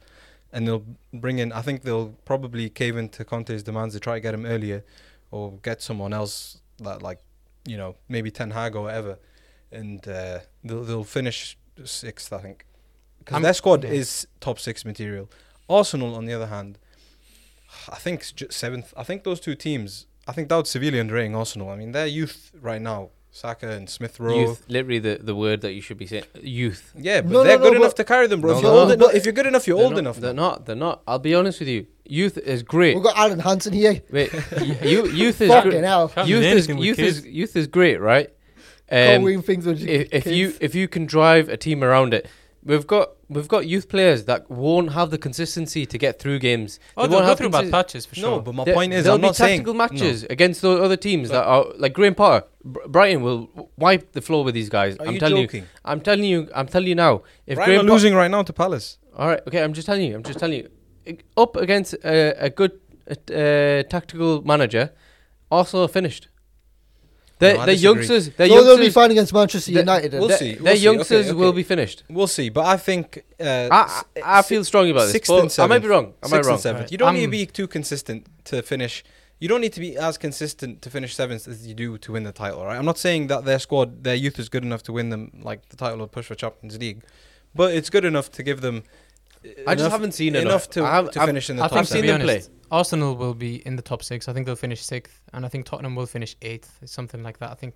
[0.53, 1.53] and they'll bring in.
[1.53, 4.85] I think they'll probably cave into Conte's demands to try to get him earlier,
[5.31, 7.21] or get someone else that like,
[7.67, 9.19] you know, maybe Ten Hag or whatever,
[9.71, 12.33] and uh, they'll they'll finish sixth.
[12.33, 12.67] I think
[13.19, 13.91] because their squad yeah.
[13.91, 15.31] is top six material.
[15.69, 16.79] Arsenal, on the other hand,
[17.89, 18.93] I think seventh.
[18.97, 20.07] I think those two teams.
[20.27, 21.71] I think that was severely underrating Arsenal.
[21.71, 24.39] I mean, their youth right now, Saka and Smith Rowe.
[24.41, 26.25] Youth, literally the, the word that you should be saying.
[26.43, 26.93] Youth.
[26.95, 28.51] Yeah, but No, no, they're no, good but- enough to carry them, bro.
[28.53, 28.95] No, if, you're they're old not.
[28.99, 30.17] enough, if you're good enough, you're They're old not- enough.
[30.19, 30.43] They're now.
[30.51, 30.67] not.
[30.67, 31.03] They're not.
[31.07, 31.87] I'll be honest with you.
[32.05, 32.95] Youth is great.
[32.95, 34.03] We've got Alan Hansen here.
[34.11, 34.31] Wait,
[34.83, 35.85] you, youth is Fucking great.
[35.85, 36.13] hell.
[36.27, 37.19] Youth is youth kids.
[37.19, 38.29] is youth is great, right?
[38.91, 42.29] Um, Um, things if, if you if you can drive a team around it,
[42.65, 46.79] we've got we've got youth players that won't have the consistency to get through games.
[46.97, 48.31] Oh, They won't go through bad patches for sure.
[48.31, 50.81] No, but my There- point is, there'll I'm be not saying tactical matches against those
[50.81, 52.47] other teams that are like Graham Potter.
[52.65, 54.97] Br- Brighton will wipe the floor with these guys.
[54.99, 55.63] Are I'm you telling joking?
[55.63, 55.69] you.
[55.85, 56.49] I'm telling you.
[56.55, 57.23] I'm telling you now.
[57.47, 58.99] If Brighton Graham are losing right now to Palace.
[59.17, 59.63] all right, okay.
[59.63, 60.15] I'm just telling you.
[60.17, 60.69] I'm just telling you.
[61.37, 62.73] Up against a, a good
[63.11, 64.93] uh, uh, tactical manager,
[65.51, 66.29] Arsenal are finished.
[67.43, 67.89] The No, I the disagree.
[67.91, 70.13] youngsters, the so they'll be youngsters, fine against Manchester United.
[70.13, 70.53] we'll and see.
[70.55, 70.83] their we'll see.
[70.85, 72.03] youngsters Okay, will be finished.
[72.09, 75.27] We'll see, but I think uh, I, s- I, I si- feel strongly about this.
[75.27, 76.07] but and I might be wrong.
[76.23, 76.61] Am I sixth wrong?
[76.67, 76.79] and.
[76.81, 76.93] Right.
[76.93, 79.03] You don't need to be too consistent to finish.
[79.41, 82.23] You don't need to be as consistent to finish seventh as you do to win
[82.23, 82.77] the title, right?
[82.79, 85.69] I'm not saying that their squad, their youth is good enough to win them like
[85.71, 87.03] the title or push for Champions League,
[87.53, 88.85] but it's good enough to give them.
[89.67, 91.63] I just enough- haven't seen enough enough to, I have- to I've- finish in the
[91.63, 91.79] title.
[91.79, 92.27] I top think seen to be seven.
[92.27, 92.62] them play.
[92.73, 94.29] Honest, Arsenal will be in the top six.
[94.29, 97.51] I think they'll finish sixth, and I think Tottenham will finish eighth, something like that.
[97.51, 97.75] I think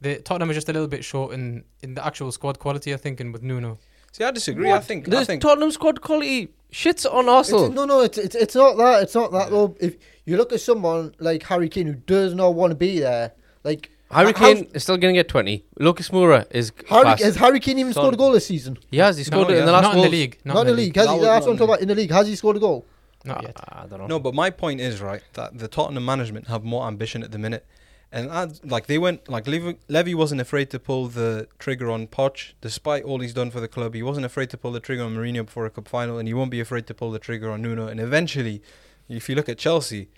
[0.00, 2.94] the Tottenham are just a little bit short in, in the actual squad quality.
[2.94, 3.78] I think, and with Nuno,
[4.12, 4.70] See, I disagree.
[4.72, 5.12] I think.
[5.12, 7.70] I think Tottenham squad quality shits on It's, Arsenal.
[7.70, 9.02] no, no, it's, it's it's not that.
[9.02, 9.76] It's not that though.
[9.80, 13.32] If you look at someone like Harry Kane who does not want to be there,
[13.62, 15.64] like Harry Kane is still going to get 20.
[15.80, 17.22] Lucas Moura is Harry, class.
[17.22, 18.02] has Harry Kane even Son.
[18.04, 18.78] scored a goal this season?
[18.90, 19.16] He has.
[19.18, 19.66] He scored No, it in yeah.
[19.66, 20.96] the last not in the league, not, Not, in the league.
[20.96, 21.80] Has That he, that's what I'm talking about.
[21.82, 22.86] In the league, has he scored a goal?
[23.26, 23.56] Not yet.
[23.68, 24.06] I don't know.
[24.06, 27.38] No, but my point is right that the Tottenham management have more ambition at the
[27.38, 27.66] minute,
[28.12, 32.06] and I, like they went like Levy, Levy wasn't afraid to pull the trigger on
[32.06, 33.94] Poch, despite all he's done for the club.
[33.94, 36.34] He wasn't afraid to pull the trigger on Mourinho before a cup final, and he
[36.34, 37.86] won't be afraid to pull the trigger on Nuno.
[37.88, 38.62] And eventually,
[39.08, 40.08] if you look at Chelsea,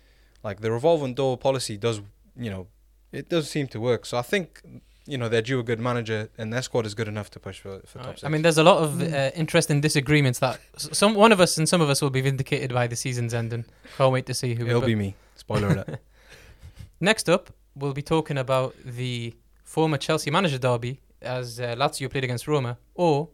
[0.42, 2.00] like the revolving door policy does,
[2.36, 2.66] you know,
[3.12, 4.06] it does seem to work.
[4.06, 4.62] So I think.
[5.10, 7.58] You know they're due a good manager, and their squad is good enough to push
[7.60, 8.18] for, for top Alright.
[8.18, 8.24] six.
[8.24, 9.12] I mean, there's a lot of Mm.
[9.14, 12.70] uh, interesting disagreements that some one of us and some of us will be vindicated
[12.74, 13.64] by the season's ending.
[13.96, 14.66] Can't wait to see who.
[14.66, 15.14] it'll be me.
[15.36, 15.98] Spoiler alert.
[17.00, 22.24] Next up, we'll be talking about the former Chelsea manager derby as uh, Lazio played
[22.24, 23.28] against Roma, or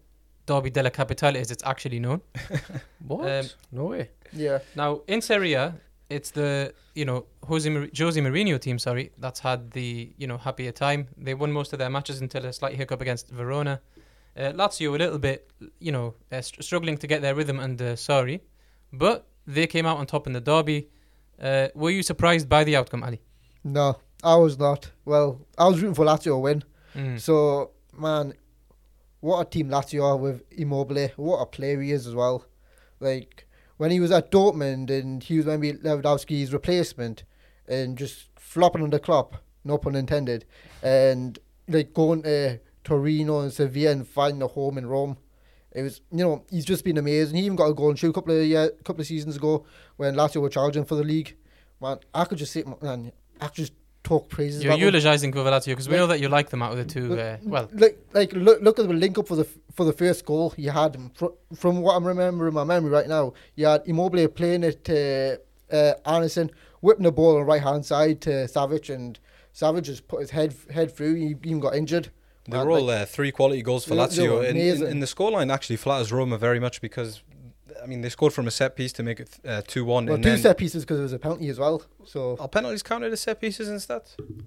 [0.46, 2.20] Derby della Capitale as it's actually known.
[3.06, 3.28] What?
[3.30, 4.10] Um, no way.
[4.32, 4.60] Yeah.
[4.74, 5.74] Now in Serie A,
[6.14, 10.72] it's the you know Jose Jose Mourinho team, sorry, that's had the you know happier
[10.72, 11.08] time.
[11.16, 13.80] They won most of their matches until a slight hiccup against Verona.
[14.36, 17.92] Uh, Lazio a little bit, you know, uh, str- struggling to get their rhythm under
[17.94, 18.40] Sarri,
[18.92, 20.88] but they came out on top in the derby.
[21.40, 23.20] Uh, were you surprised by the outcome, Ali?
[23.62, 24.90] No, I was not.
[25.04, 26.64] Well, I was rooting for Lazio to win.
[26.96, 27.20] Mm.
[27.20, 28.34] So, man,
[29.20, 31.08] what a team Lazio are with Immobile.
[31.16, 32.44] What a player he is as well.
[33.00, 33.43] Like,
[33.76, 37.24] when he was at Dortmund and he was maybe Lewandowski's replacement
[37.66, 40.44] and just flopping on the Klopp, no pun intended,
[40.82, 45.16] and like going to Torino and Sevilla and finding a home in Rome.
[45.72, 47.36] It was, you know, he's just been amazing.
[47.36, 50.14] He even got a Golden Shoe a couple of year, couple of seasons ago when
[50.14, 51.36] Lazio were challenging for the league.
[51.80, 53.10] Man, I could just sit, man,
[53.40, 53.72] I could just
[54.04, 54.62] talk praises.
[54.62, 54.86] You're about them.
[54.86, 57.18] eulogising Lazio because we Like- know that you like them out of the two.
[57.18, 60.24] Uh, well, like like look look at the link up for the for the first
[60.24, 60.54] goal.
[60.56, 63.32] You had fr- from what I'm remembering in my memory right now.
[63.56, 65.40] You had Immobile playing it to
[65.72, 69.18] uh, Anderson, whipping the ball on the right hand side to Savić, and
[69.54, 71.14] Savić just put his head head through.
[71.14, 72.10] He even got injured.
[72.46, 74.48] They Uh, were all uh, three quality goals for They- they were Lazio.
[74.50, 74.86] And, amazing.
[74.88, 77.22] and the scoreline actually flatters Roma very much because,
[77.84, 80.06] I mean, they scored from a set piece to make it uh, 2 1.
[80.06, 81.82] Well, and two then set pieces because it was a penalty as well.
[82.06, 84.02] So Are penalties counted as set pieces instead?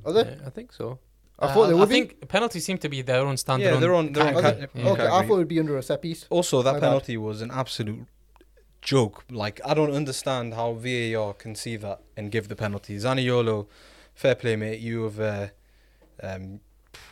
[0.06, 0.22] are they?
[0.24, 1.00] Yeah, I think so.
[1.40, 1.96] I thought Uh, they I would be.
[1.96, 3.66] think penalties seem to be their own standard.
[3.74, 4.60] Yeah, they're on- they're on category.
[4.62, 4.90] cat- Yeah.
[4.92, 6.26] Okay, I thought it would be under a set piece.
[6.32, 6.88] Also, that My bad.
[6.88, 8.08] penalty was an absolute
[8.82, 9.24] joke.
[9.30, 12.96] Like, I don't understand how VAR can see that and give the penalty.
[12.98, 13.68] Zaniolo,
[14.16, 14.80] fair play, mate.
[14.80, 15.48] You have uh,
[16.24, 16.62] um,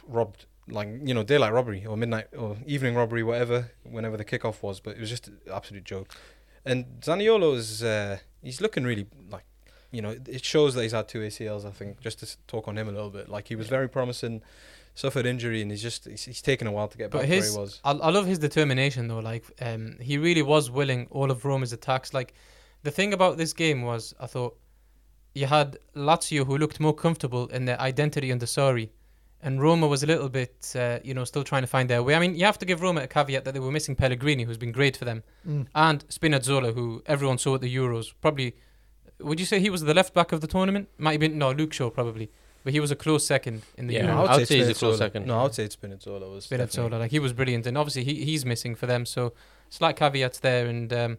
[0.07, 4.63] robbed, like, you know, daylight robbery or midnight or evening robbery, whatever, whenever the kickoff
[4.63, 4.79] was.
[4.79, 6.15] But it was just an absolute joke.
[6.65, 9.45] And Zaniolo is, uh, he's looking really, like,
[9.91, 12.77] you know, it shows that he's had two ACLs, I think, just to talk on
[12.77, 13.29] him a little bit.
[13.29, 14.41] Like, he was very promising,
[14.95, 17.43] suffered injury, and he's just, he's, he's taken a while to get But back where
[17.43, 17.79] he was.
[17.83, 19.19] I, I love his determination though.
[19.19, 22.13] Like, um, he really was willing all of Roma's attacks.
[22.13, 22.33] Like,
[22.81, 24.57] the thing about this game was, I thought,
[25.35, 28.89] you had Lazio who looked more comfortable in their identity under Sarri,
[29.45, 32.15] and Roma was a little bit, uh, you know, still trying to find their way.
[32.15, 34.57] I mean, you have to give Roma a caveat that they were missing Pellegrini, who's
[34.57, 35.67] been great for them, Mm.
[35.73, 38.07] and Spinazzola, who everyone saw at the Euros.
[38.21, 38.55] Probably,
[39.19, 40.89] would you say he was the left back of the tournament?
[40.97, 42.29] Might have been no Luke Shaw probably,
[42.63, 44.27] but he was a close second in the Yeah, Euros.
[44.29, 45.27] I would say he's a close second.
[45.27, 46.29] No, I would say it's Spinazzola.
[46.33, 49.05] Was Spinazzola, definitely- like he was brilliant, and obviously he, he's missing for them.
[49.05, 49.33] So
[49.69, 51.17] slight caveats there, and um, y-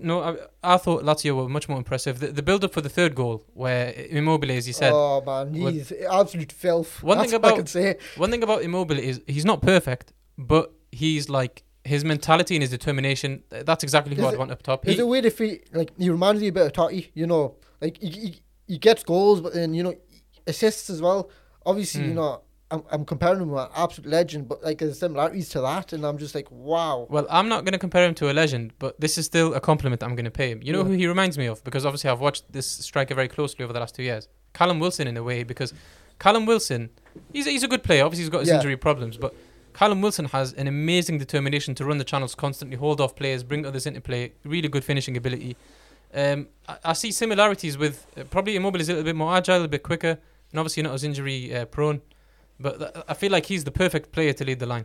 [0.00, 2.18] no, I, I thought Lazio were much more impressive.
[2.20, 5.60] The, the build up for the third goal, where Immobile, as you said, oh man,
[5.60, 7.02] What- he's absolute filth.
[7.02, 7.96] One That's thing what I about- can say.
[8.16, 12.70] one thing about Immobile is he's not perfect, but he's like his mentality and his
[12.70, 13.42] determination.
[13.50, 14.86] That's exactly who Is I'd it- want up top.
[14.86, 17.10] Is He- it weird if he like he reminds me a bit of Totti?
[17.14, 19.94] You know, like he, he, he gets goals, but then you know
[20.46, 21.30] assists as well.
[21.64, 22.16] Obviously, you Hmm.
[22.16, 25.92] know, I'm I'm comparing him with an absolute legend, but like there's similarities to that,
[25.94, 27.06] and I'm just like, wow.
[27.08, 29.60] Well, I'm not going to compare him to a legend, but this is still a
[29.60, 30.60] compliment I'm going to pay him.
[30.62, 30.84] You know Yeah.
[30.84, 31.64] who he reminds me of?
[31.64, 34.28] Because obviously I've watched this striker very closely over the last two years.
[34.52, 35.72] Callum Wilson, in a way, because
[36.18, 36.90] Callum Wilson,
[37.32, 38.04] he's a, he's a good player.
[38.04, 38.56] Obviously, he's got his Yeah.
[38.56, 39.34] injury problems, but
[39.72, 43.64] Callum Wilson has an amazing determination to run the channels constantly, hold off players, bring
[43.64, 45.56] others into play, really good finishing ability.
[46.12, 49.64] Um, I, I see similarities with uh, probably Immobile is a little bit more agile,
[49.64, 50.18] a bit quicker,
[50.50, 52.00] and obviously not as injury uh, prone.
[52.60, 54.84] But th- I feel like he's the perfect player to lead the line.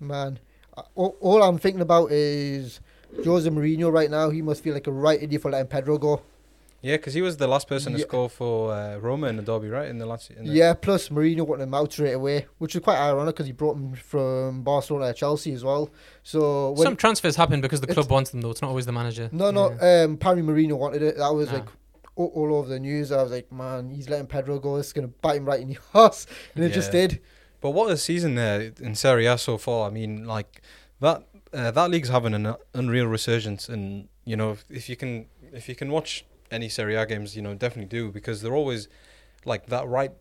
[0.00, 0.38] Man,
[0.76, 2.80] Uh, all, all I'm thinking about is
[3.24, 4.30] Jose Mourinho right now.
[4.30, 6.22] He must feel like a right idiot for letting Pedro go.
[6.82, 8.06] Yeah, because he was the last person to Yeah.
[8.06, 9.86] score for uh, Roma in the derby, right?
[9.88, 10.30] In the last.
[10.30, 13.46] In the Yeah, plus Mourinho wanted him out straight away, which is quite ironic because
[13.46, 15.90] he brought him from Barcelona to Chelsea as well.
[16.22, 18.50] So when Some transfers happen because the club wants them, though.
[18.50, 19.28] It's not always the manager.
[19.32, 20.04] no, no, Yeah.
[20.04, 21.18] um, Parry Mourinho wanted it.
[21.18, 21.54] That was Ah.
[21.56, 21.66] like
[22.20, 23.10] all, all over the news.
[23.12, 24.76] I was like, man, he's letting Pedro go.
[24.76, 27.20] It's gonna bite him right in the ass, and it just did.
[27.60, 29.86] But what a season there in Serie A so far.
[29.88, 30.62] I mean, like
[31.00, 35.26] that uh, that league's having an unreal resurgence, and you know if, if you can
[35.52, 38.88] if you can watch any Serie A games, you know definitely do because they're always
[39.44, 40.12] like that right.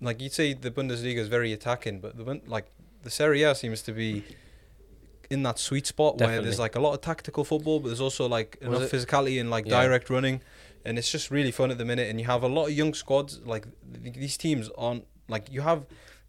[0.00, 2.66] Like you'd say the Bundesliga is very attacking, but the Bun- like
[3.02, 4.22] the Serie A seems to be
[5.30, 8.28] in that sweet spot where there's like a lot of tactical football, but there's also
[8.28, 9.82] like Was enough it- physicality and like Yeah.
[9.82, 10.42] direct running,
[10.84, 12.08] and it's just really fun at the minute.
[12.10, 13.40] And you have a lot of young squads.
[13.44, 15.86] Like these teams aren't like you have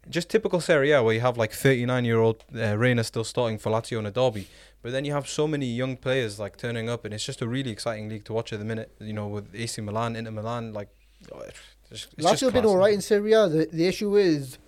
[0.08, 3.58] just typical Serie A where you have like 39 year old uh, Reina still starting
[3.58, 4.46] for Lazio in a derby,
[4.82, 7.48] but then you have so many young players like turning up, and it's just a
[7.48, 8.92] really exciting league to watch at the minute.
[9.00, 10.88] You know, with AC Milan, Inter Milan, like.
[11.32, 11.58] oh, it's
[11.90, 13.48] just- it's Lazio all right in Serie A.
[13.48, 14.58] The, the issue is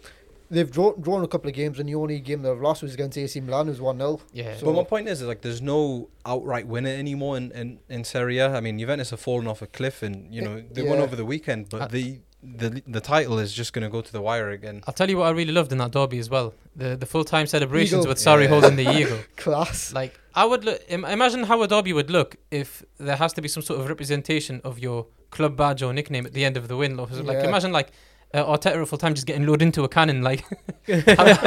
[0.50, 3.16] they've drawn, drawn a couple of games, and the only game they've lost was against
[3.18, 3.66] AC Milan.
[3.68, 4.56] It was one 0 Yeah.
[4.56, 8.04] So- But my point is, is like, there's no outright winner anymore in, in, in
[8.04, 8.54] Serie A.
[8.54, 11.24] I mean, Juventus have fallen off a cliff, and you know they won over the
[11.24, 14.50] weekend, but Uh, the the the title is just going to go to the wire
[14.50, 14.80] again.
[14.87, 16.54] I'll tell you what I really loved in that derby as well.
[16.76, 18.08] The the full time celebrations Eagle.
[18.11, 18.48] with Sarri Yeah.
[18.54, 19.18] holding the eagle.
[19.37, 19.92] Class.
[19.92, 23.42] Like I would look, Im- imagine how a derby would look if there has to
[23.42, 26.68] be some sort of representation of your club badge or nickname at the end of
[26.68, 26.96] the win.
[26.96, 27.48] Like like, Yeah.
[27.48, 27.90] imagine like
[28.34, 30.44] uh, Arteta at full time just getting loaded into a cannon like.
[30.86, 30.98] time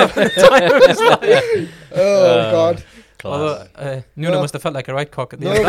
[0.01, 1.69] of his life.
[1.93, 2.83] Oh Uh, God.
[3.23, 4.41] Although uh, Nuno No.
[4.41, 5.65] must have felt like a right cock at the No, end.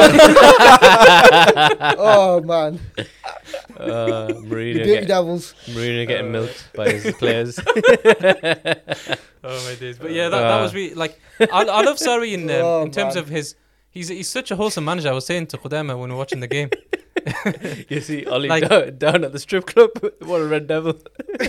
[1.98, 2.80] oh man,
[3.76, 5.54] Uh, the Mourinho, Dirty get, Devils.
[5.66, 7.58] Mourinho getting Uh, milked by his players.
[9.44, 9.98] Oh my days!
[9.98, 12.90] But yeah, that, that was really like I, I love Sarri in um, Oh, in
[12.90, 13.24] terms man.
[13.24, 13.54] of his.
[13.92, 15.10] He's he's such a wholesome manager.
[15.10, 16.70] I was saying to Kodema when we were watching the game.
[17.88, 19.90] you see Ole Like- down, down at the strip club.
[20.20, 20.94] what a red devil.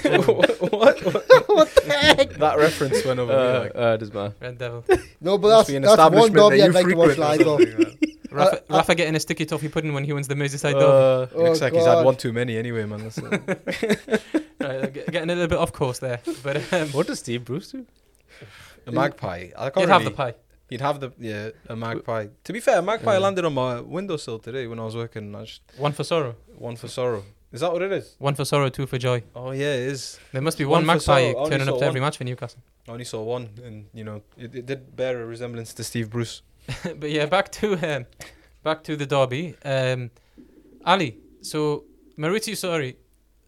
[0.03, 1.01] what, what,
[1.47, 2.33] what the heck?
[2.35, 3.59] that reference went over Uh, me.
[3.59, 4.33] Like, uh, does man.
[4.41, 4.83] Red Devil.
[5.21, 7.57] No, but that's that's one establishment derby that I'd like to watch frequent live though.
[7.57, 8.09] something like that.
[8.31, 10.85] Rafa, Uh, uh, Rafa getting a sticky toffee pudding when he wins the Merseyside derby.
[10.85, 13.03] Uh, Oh, Looks like he's had one too many anyway, man.
[13.03, 13.37] That's, uh,
[14.59, 17.85] Right, getting a little bit off course there, but um, what does Steve Bruce do?
[18.87, 19.49] a magpie.
[19.57, 20.33] I can't you'd have the pie.
[20.73, 22.25] He'd have the yeah a magpie.
[22.47, 23.19] To be fair, a magpie Yeah.
[23.25, 25.25] landed on my windowsill today when I was working.
[25.35, 26.33] I just One for sorrow.
[26.69, 27.23] one for sorrow.
[27.51, 28.15] Is that what it is?
[28.17, 29.21] One for sorrow, two for joy.
[29.35, 30.19] Oh yeah, it is.
[30.31, 31.27] There must be One one, magpie sorrow.
[31.29, 32.59] I only turning up to every match for Newcastle.
[32.87, 36.09] I only saw one, and you know, it, it did bear a resemblance to Steve
[36.09, 36.41] Bruce.
[37.01, 38.05] but yeah, back to um,
[38.63, 39.55] back to the derby.
[39.63, 40.09] Um,
[40.85, 41.83] Ali, so
[42.17, 42.95] Maurizio Sarri,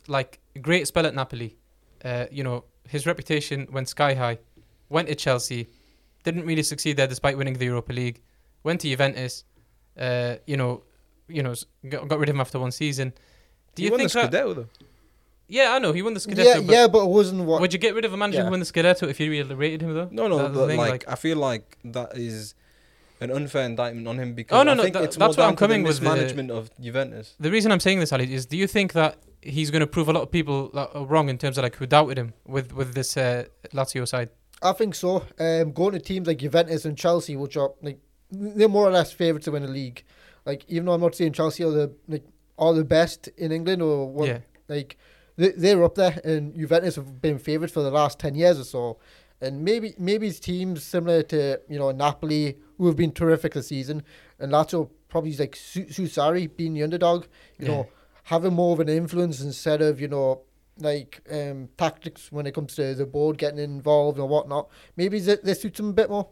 [0.08, 1.58] like great spell at Napoli.
[2.04, 4.38] Uh, you know his reputation went sky high.
[4.90, 5.68] Went to Chelsea,
[6.26, 8.22] didn't really succeed there despite winning the Europa League.
[8.64, 9.44] Went to Juventus.
[9.98, 10.84] Uh, you know,
[11.30, 11.54] you know,
[11.88, 13.14] got, got rid of him after one season.
[13.76, 14.32] Do he you won think the that?
[14.32, 14.68] Though?
[15.48, 16.44] Yeah, I know he won the Scudetto.
[16.44, 17.62] yeah, but yeah, but it wasn't what.
[17.62, 18.46] Would you get rid of a manager Yeah.
[18.46, 20.10] who won the Scudetto if you really rated him though?
[20.12, 22.56] No, no, but thing, like, I feel like that is
[23.22, 25.46] an unfair indictment on him because Oh, no, I no, think that- it's that's more
[25.46, 27.36] what I'm coming with management of Juventus.
[27.40, 30.10] The reason I'm saying this, Ali, is do you think that he's going to prove
[30.10, 32.94] a lot of people that wrong in terms of like who doubted him with with
[32.96, 34.30] this uh, Lazio side?
[34.62, 35.26] I think so.
[35.39, 38.00] Um, going to teams like Juventus and Chelsea, which are like
[38.32, 40.04] they're more or less favourites to win the league.
[40.46, 42.24] Like even though I'm not saying Chelsea are the like
[42.58, 44.98] are the best in England or what, Yeah, like
[45.36, 48.63] they, they're up there, and Juventus have been favourites for the last ten years or
[48.63, 48.98] so.
[49.41, 53.68] And maybe maybe it's teams similar to you know Napoli who have been terrific this
[53.68, 54.04] season,
[54.39, 57.26] and Lazio probably is like Susari being the underdog.
[57.60, 57.72] You Yeah.
[57.74, 57.89] know,
[58.24, 60.41] having more of an influence instead of you know
[60.78, 64.70] like um, tactics when it comes to the board getting involved or whatnot.
[64.98, 66.28] Maybe this, this suits them a bit more.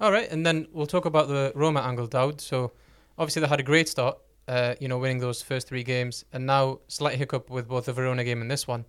[0.00, 2.40] All right, and then we'll talk about the Roma angle, Dowd.
[2.40, 2.72] So
[3.18, 4.16] obviously they had a great start,
[4.48, 7.92] uh, you know, winning those first three games, and now slight hiccup with both the
[7.92, 8.84] Verona game and this one.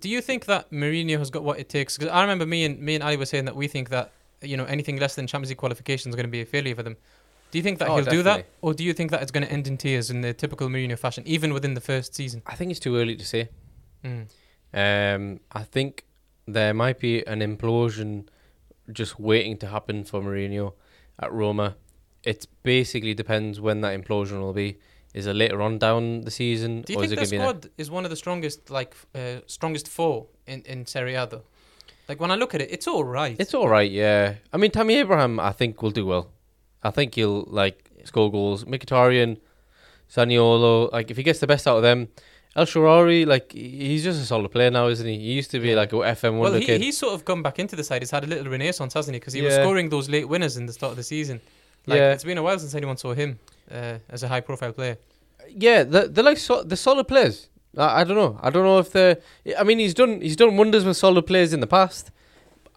[0.00, 1.96] Do you think that Mourinho has got what it takes?
[1.96, 4.12] Because I remember me and me and Ali were saying that we think that
[4.42, 6.82] you know anything less than Champions League qualification is going to be a failure for
[6.82, 6.96] them.
[7.50, 9.46] Do you think that Oh, he'll do that, or do you think that it's going
[9.46, 12.42] to end in tears in the typical Mourinho fashion, even within the first season?
[12.46, 13.48] I think it's too early to say.
[14.06, 14.26] Mm.
[14.72, 16.04] Um, I think
[16.46, 18.26] there might be an implosion
[18.92, 20.74] just waiting to happen for Mourinho
[21.18, 21.76] at Roma.
[22.22, 24.78] It basically depends when that implosion will be.
[25.14, 27.70] Is it later on down the season, Do you think it their going to squad
[27.78, 31.44] is one of the strongest, like uh, strongest four in in Serie A though?
[32.08, 33.34] Like when I look at it, it's all right.
[33.38, 34.34] It's all right, yeah.
[34.52, 36.30] I mean, Tammy Abraham, I think will do well.
[36.82, 38.64] I think he'll like score goals.
[38.64, 39.38] Mkhitaryan,
[40.10, 42.08] Zaniolo, like if he gets the best out of them.
[42.56, 45.18] El Shaarawy, like he's just a solid player now, isn't he?
[45.18, 45.76] He used to be Yeah.
[45.76, 46.50] like a FM one.
[46.52, 48.00] well, he, he's sort of come back into the side.
[48.02, 49.20] He's had a little renaissance, hasn't he?
[49.20, 51.40] Because he was scoring those late winners in the start of the season.
[51.86, 52.12] Like Yeah.
[52.14, 53.38] it's been a while since anyone saw him
[53.70, 54.96] uh, as a high-profile player.
[55.50, 57.48] Yeah, they're, they're like so, they're solid players.
[57.76, 58.38] I, I don't know.
[58.42, 59.18] I don't know if they're.
[59.58, 62.10] I mean, he's done he's done wonders with solid players in the past.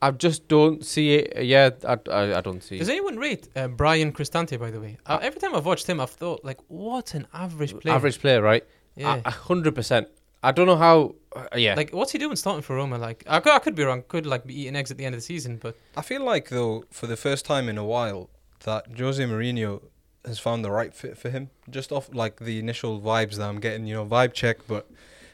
[0.02, 1.44] I just don't see it.
[1.46, 2.78] Yeah, I, I, I don't see.
[2.78, 2.92] Does it.
[2.94, 4.58] anyone rate uh, Bryan Cristante?
[4.60, 7.78] By the way, uh, every time I've watched him, I've thought like, what an average
[7.80, 7.96] player.
[7.96, 8.64] Average player, right?
[9.00, 9.22] Yeah.
[9.26, 10.08] A hundred percent.
[10.44, 11.16] I don't know how.
[11.36, 12.98] Uh, yeah, Like, what's he doing starting for Roma?
[12.98, 14.04] Like, I could, I could be wrong.
[14.08, 16.50] Could like be eating eggs at the end of the season, but I feel like
[16.50, 18.30] though, for the first time in a while,
[18.64, 19.82] that Jose Mourinho
[20.26, 21.50] has found the right fit for him.
[21.70, 24.66] Just off like the initial vibes that I'm getting, you know, vibe check.
[24.68, 24.90] But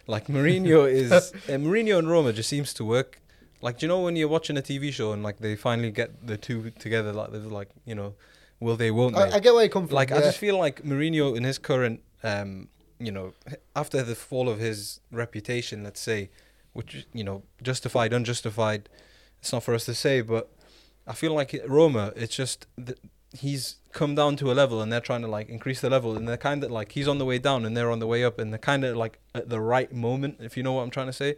[0.08, 3.22] like Mourinho is uh, Mourinho and Roma just seems to work.
[3.62, 6.28] Like, do you know when you're watching a TV show and like they finally get
[6.28, 7.14] the two together?
[7.14, 8.14] Like, there's like, you know,
[8.60, 8.92] will they?
[8.92, 9.22] Won't they?
[9.22, 9.96] I, I get where you come from.
[9.96, 10.18] like yeah.
[10.18, 12.68] I just feel like Mourinho in his current um
[13.00, 13.34] you know
[13.76, 16.30] after the fall of his reputation let's say
[16.74, 18.88] which you know justified unjustified
[19.40, 20.50] it's not for us to say but
[21.08, 22.98] I feel like Roma it's just th-
[23.38, 26.28] he's come down to a level and they're trying to like increase the level and
[26.28, 28.40] they're kind of like he's on the way down and they're on the way up
[28.40, 31.08] and they're kind of like at the right moment if you know what I'm trying
[31.08, 31.36] to say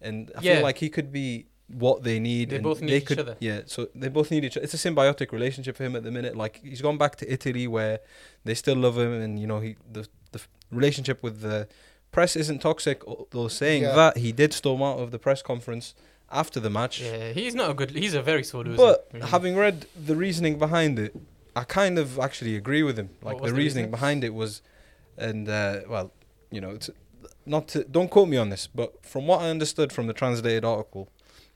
[0.00, 0.54] and I Yeah.
[0.56, 3.36] feel like he could be what they need They both need they each could, other.
[3.40, 6.10] yeah so they both need each other it's a symbiotic relationship for him at the
[6.10, 8.00] minute like he's gone back to Italy where
[8.44, 10.06] they still love him and you know he the
[10.70, 11.68] relationship with the
[12.12, 13.94] press isn't toxic although saying Yeah.
[13.94, 15.94] that he did storm out of the press conference
[16.30, 17.90] after the match yeah, he's not a good.
[17.90, 18.76] He's a very sore loser.
[18.76, 19.26] but really.
[19.28, 21.14] having read the reasoning behind it
[21.56, 23.90] I kind of actually agree with him like the the reasoning reasoning?
[23.90, 24.62] behind it was
[25.16, 26.12] and uh, well
[26.50, 26.90] you know it's
[27.46, 30.64] not to don't quote me on this but from what I understood from the translated
[30.64, 31.08] article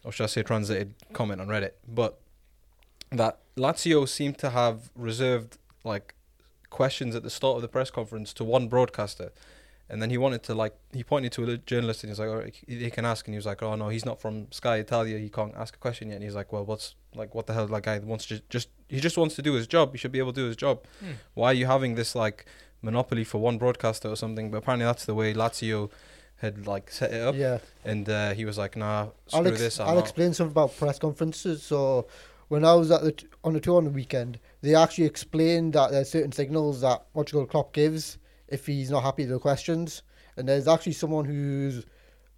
[0.05, 2.19] or should I say translated comment on Reddit but
[3.11, 6.15] that Lazio seemed to have reserved like
[6.73, 9.31] questions at the start of the press conference to one broadcaster.
[9.91, 12.37] And then he wanted to like he pointed to a journalist and he's like all
[12.37, 13.27] right he can ask.
[13.27, 15.19] And he was like oh no he's not from Sky Italia.
[15.19, 16.15] He can't ask a question yet.
[16.17, 17.67] And he's like well what's like what the hell?
[17.67, 19.93] That guy wants to just he just wants to do his job.
[19.93, 20.77] He should be able to do his job.
[21.01, 21.13] Hmm.
[21.35, 22.47] why are you having this like
[22.81, 24.51] monopoly for one broadcaster or something?
[24.51, 25.91] But apparently that's the way Lazio
[26.37, 27.35] had like set it up.
[27.35, 27.59] Yeah.
[27.85, 30.05] and uh, he was like nah screw I'll, ex- this I'm I'll out.
[30.05, 31.63] explain something about press conferences.
[31.63, 32.07] So,
[32.49, 35.73] when I was at the t- on the tour on the weekend, they actually explained
[35.75, 40.03] that there's certain signals that Portugal Klopp gives if he's not happy with the questions,
[40.37, 41.85] and there's actually someone who's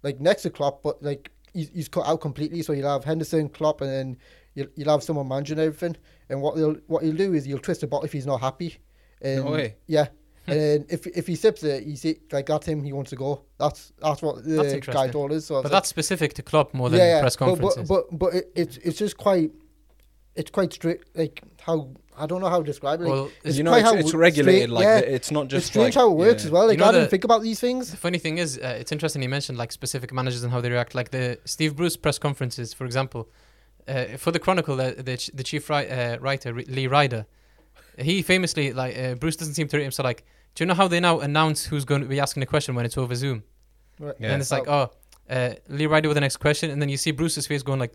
[0.03, 2.61] like next to Klopp, but like he's, he's cut out completely.
[2.61, 4.17] So you'll have Henderson, Klopp, and then
[4.53, 5.95] you'll, you'll have someone managing everything.
[6.29, 8.77] And what he'll what he'll do is he'll twist the bottle if he's not happy.
[9.21, 9.75] And No way.
[9.87, 10.07] Yeah,
[10.47, 12.83] and if if he sips it, you see like that's him.
[12.83, 13.43] He wants to go.
[13.59, 15.45] That's that's what the That's guy told us.
[15.45, 17.87] So But like, that's specific to Klopp more than yeah, press but- conferences.
[17.87, 19.51] But but, but it, it's it's just quite
[20.35, 21.15] it's quite strict.
[21.17, 23.05] Like how I don't know how to describe it.
[23.05, 24.69] Like, well, it's it's you know, it's, how it's regulated.
[24.69, 24.97] straight- like yeah.
[25.15, 26.47] it's not just it's strange like, how it works yeah.
[26.47, 26.67] as well.
[26.67, 27.91] Like know I the- didn't think about these things.
[27.91, 30.69] The funny thing is, uh, it's interesting you mentioned like specific managers and how they
[30.69, 30.95] react.
[30.95, 33.29] Like the Steve Bruce press conferences, for example,
[33.87, 37.25] uh, for the Chronicle, uh, the ch- the chief ri- uh, writer Re- Lee Ryder,
[37.97, 39.91] he famously like uh, Bruce doesn't seem to rate him.
[39.91, 40.23] So like,
[40.55, 42.85] do you know how they now announce who's going to be asking the question when
[42.85, 43.43] it's over Zoom?
[43.99, 44.15] Right.
[44.19, 44.31] Yeah.
[44.33, 44.91] And it's like, oh,
[45.29, 47.93] uh, Lee Ryder with the next question, and then you see Bruce's face going like,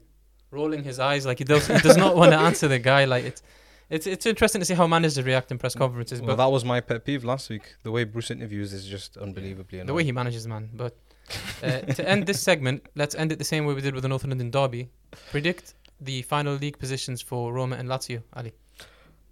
[0.50, 1.66] rolling his eyes, like he does.
[1.66, 3.04] He does not want to answer the guy.
[3.04, 3.42] Like it's.
[3.90, 6.64] It's, it's interesting to see how managers react in press conferences, Well, but that was
[6.64, 7.74] my pet peeve last week.
[7.82, 9.86] The way Bruce interviews is just unbelievably annoying.
[9.88, 10.70] the way he manages, man.
[10.72, 10.96] But
[11.62, 14.08] uh, to end this segment, let's end it the same way we did with the
[14.08, 14.88] North London derby.
[15.30, 18.52] Predict the final league positions for Roma and Lazio, Ali.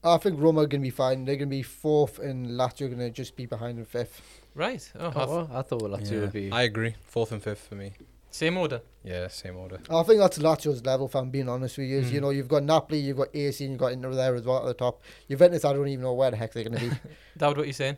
[0.05, 1.25] I think Roma are going to be fine.
[1.25, 4.21] They're going to be fourth, and Lazio are going to just be behind in fifth.
[4.55, 4.89] Right.
[4.99, 6.53] Oh, Oh, I've- well, I thought Lazio Yeah, would be.
[6.53, 6.95] I agree.
[7.07, 7.93] Fourth and fifth for me.
[8.39, 8.81] Same order.
[9.05, 9.79] Yeah, same order.
[9.91, 11.07] I think that's Lazio's level.
[11.07, 12.13] If I'm being honest with you, Mm.
[12.13, 14.59] you know, you've got Napoli, you've got AC, and you've got Inter there as well
[14.59, 15.03] at the top.
[15.29, 16.97] Juventus, I don't even know where the heck they're going to be.
[17.39, 17.97] Dawid, what you're saying?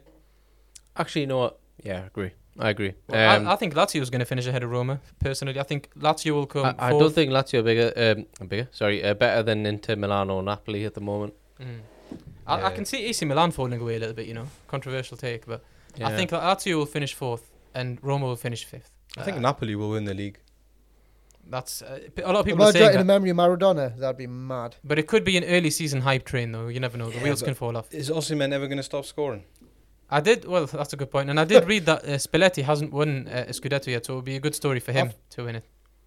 [0.97, 1.59] Actually, you know what?
[1.83, 2.31] Yeah, I agree.
[2.59, 2.93] I agree.
[3.09, 5.01] Well, Um, I, I think Lazio is going to finish ahead of Roma.
[5.19, 6.67] Personally, I think Lazio will come.
[6.79, 7.93] I, I don't think Lazio are bigger,
[8.41, 8.69] um, bigger.
[8.73, 11.35] Sorry, uh, better than Inter Milan or Napoli at the moment.
[11.61, 11.81] Mm.
[12.47, 14.27] I, I can see AC Milan falling away a little bit.
[14.27, 15.63] You know, controversial take, but
[16.03, 18.91] I think that Lazio will finish fourth and Roma will finish fifth.
[19.17, 20.39] I think Uh, Napoli will win the league.
[21.49, 24.17] that's uh, a lot of people are Imagine saying in the memory of Maradona, that'd
[24.17, 24.77] be mad.
[24.85, 26.69] but it could be an early season hype train though.
[26.69, 27.93] You never know; the Yeah, wheels can fall off.
[27.93, 29.45] Is Osimhen ever going to stop scoring?
[30.13, 30.45] I did.
[30.45, 31.31] Well, that's a good point.
[31.31, 34.17] And I did read that uh, Spalletti hasn't won uh, a Scudetto yet, so it
[34.17, 35.65] would be a good story for him I've- to win it.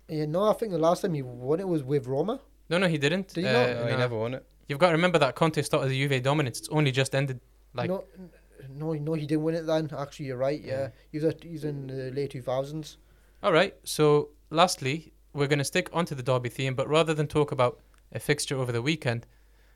[0.09, 2.41] Yeah, no, I think the last time he won it was with Roma.
[2.69, 3.29] No, no, he didn't.
[3.29, 3.69] Did he uh, not?
[3.85, 4.45] No, he never won it.
[4.67, 6.59] You've got to remember that Conte started the Juve dominance.
[6.59, 7.39] It's only just ended.
[7.73, 8.29] Like, no, n-
[8.69, 9.89] no, no, he didn't win it then.
[9.97, 10.61] Actually, you're right.
[10.61, 10.87] Yeah, Yeah.
[11.11, 12.97] he was at, he's in the late two thousands.
[13.41, 13.75] all right.
[13.83, 17.79] So, lastly, we're going to stick onto the derby theme, but rather than talk about
[18.11, 19.25] a fixture over the weekend,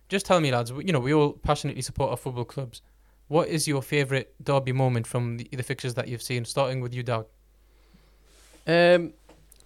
[0.10, 0.72] just tell me, lads.
[0.72, 2.82] You know, we all passionately support our football clubs.
[3.28, 6.46] What is your favourite derby moment from the, the fixtures that you've seen?
[6.46, 7.26] Starting with you, Dowd.
[8.66, 9.14] Um,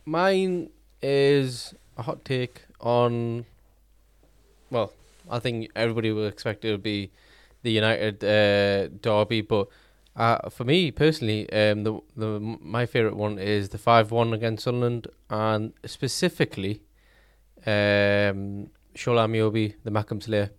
[0.06, 0.70] mine
[1.02, 3.46] is a hot take on.
[4.70, 4.94] Well,
[5.30, 7.12] I think everybody will expect it to be
[7.64, 9.68] the United uh, derby, but
[10.16, 14.64] uh, for me personally, um, the the my favorite one is the five one against
[14.64, 16.82] Sunderland, and specifically,
[17.66, 20.50] um, Shola Ameobi, the Mackem Slayer.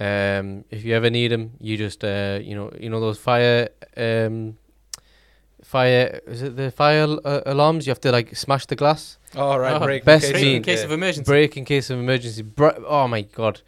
[0.00, 3.68] Um, if you ever need him, you just uh, you know you know those fire
[3.96, 4.56] um,
[5.62, 7.86] fire is it the fire uh, alarms?
[7.86, 9.74] You have to like smash the glass, Oh, right.
[9.74, 10.04] Oh, break.
[10.04, 10.56] best in Break scene.
[10.56, 11.24] in case of emergency.
[11.28, 12.42] break in case of emergency.
[12.42, 13.62] Br- oh my god,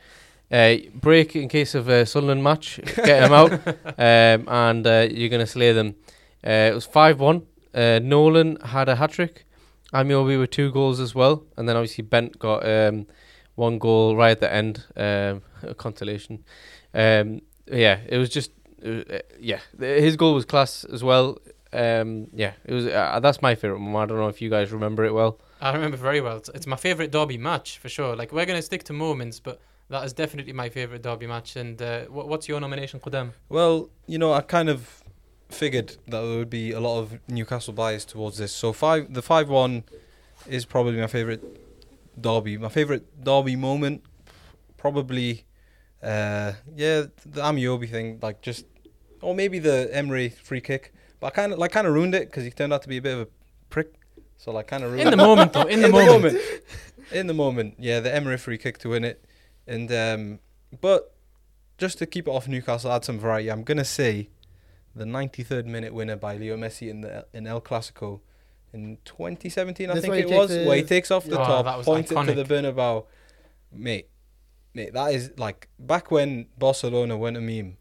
[0.50, 2.80] uh, break in case of a Sunderland match.
[2.96, 3.52] Get them out,
[3.98, 5.94] um, and uh, you're gonna slay them.
[6.44, 7.46] Uh, it was five one.
[7.74, 9.46] Uh, Nolan had a hat trick.
[9.92, 13.06] Ameobi with two goals as well, and then obviously Bent got um,
[13.56, 14.84] one goal right at the end.
[14.96, 16.44] Um, a consolation.
[16.94, 18.52] Um, yeah, it was just
[18.84, 19.60] uh, uh, yeah.
[19.78, 21.38] His goal was class as well.
[21.72, 22.86] Um, yeah, it was.
[22.86, 23.96] Uh, that's my favorite one.
[23.96, 25.40] I don't know if you guys remember it well.
[25.60, 26.38] I remember very well.
[26.38, 28.16] It's, it's my favourite derby match for sure.
[28.16, 29.60] Like we're gonna stick to moments, but
[29.90, 31.56] that is definitely my favourite derby match.
[31.56, 33.32] And uh, what, what's your nomination, Qudam?
[33.48, 35.02] Well, you know, I kind of
[35.48, 38.52] figured that there would be a lot of Newcastle bias towards this.
[38.52, 39.84] So five, the five one,
[40.48, 41.42] is probably my favorite
[42.20, 42.56] derby.
[42.56, 44.02] My favorite derby moment,
[44.76, 45.44] probably,
[46.02, 48.18] uh, yeah, the Ameobi thing.
[48.22, 48.64] Like just,
[49.20, 50.94] or maybe the Emre free kick.
[51.18, 52.96] But I kind of like kind of ruined it because he turned out to be
[52.96, 53.28] a bit of a
[53.68, 53.92] prick.
[54.38, 55.26] So like kind of ruined In the it.
[55.26, 55.64] moment, though.
[55.64, 56.38] In the moment.
[57.12, 59.22] in the moment, yeah, the Emre free kick to win it,
[59.70, 60.38] and um,
[60.80, 61.14] but
[61.78, 63.50] just to keep it off Newcastle, add some variety.
[63.50, 64.28] I'm gonna say
[64.94, 68.20] the 93rd minute winner by Leo Messi in the in El Clasico
[68.72, 71.86] in 2017, I think it was, takes where he takes off the Oh, top, was
[71.86, 73.04] points it to the Bernabeu,
[73.72, 74.08] mate.
[74.74, 77.76] Mate, that is like back when Barcelona went a meme,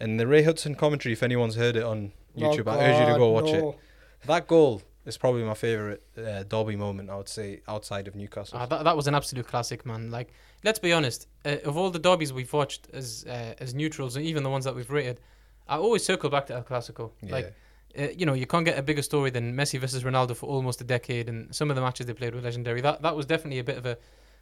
[0.00, 1.12] and the Ray Hudson commentary.
[1.12, 3.78] If anyone's heard it on YouTube, I urge you to go watch it.
[4.26, 7.10] That goal is probably my favorite uh, derby moment.
[7.10, 8.58] I would say outside of Newcastle.
[8.58, 10.10] Ah, that, that was an absolute classic, man.
[10.10, 10.32] Like,
[10.64, 11.26] let's be honest.
[11.44, 14.64] Uh, of all the derbies we've watched as uh, as neutrals, and even the ones
[14.64, 15.20] that we've rated,
[15.68, 17.10] I always circle back to El Clasico.
[17.22, 17.32] yeah.
[17.32, 17.54] Like,
[17.98, 20.80] uh, you know, you can't get a bigger story than Messi versus Ronaldo for almost
[20.80, 22.80] a decade, and some of the matches they played were legendary.
[22.80, 23.98] That that was definitely a bit of a,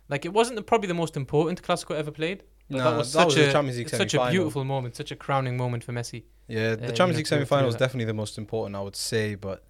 [0.09, 2.43] like, it wasn't the, probably the most important Clasico ever played.
[2.69, 4.95] But Nah, that was that such was a Champions League it's such a beautiful moment,
[4.95, 6.23] such a crowning moment for Messi.
[6.47, 8.77] Yeah, uh, the know, Champions League to- semi final to is definitely the most important,
[8.77, 9.35] I would say.
[9.35, 9.65] But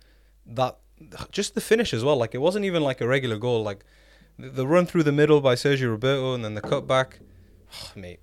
[0.51, 0.79] that,
[1.31, 2.17] just the finish as well.
[2.17, 3.63] Like it wasn't even like a regular goal.
[3.63, 3.85] Like
[4.39, 7.21] the, the run through the middle by Sergio Roberto and then the cut back,
[7.97, 8.21] mate.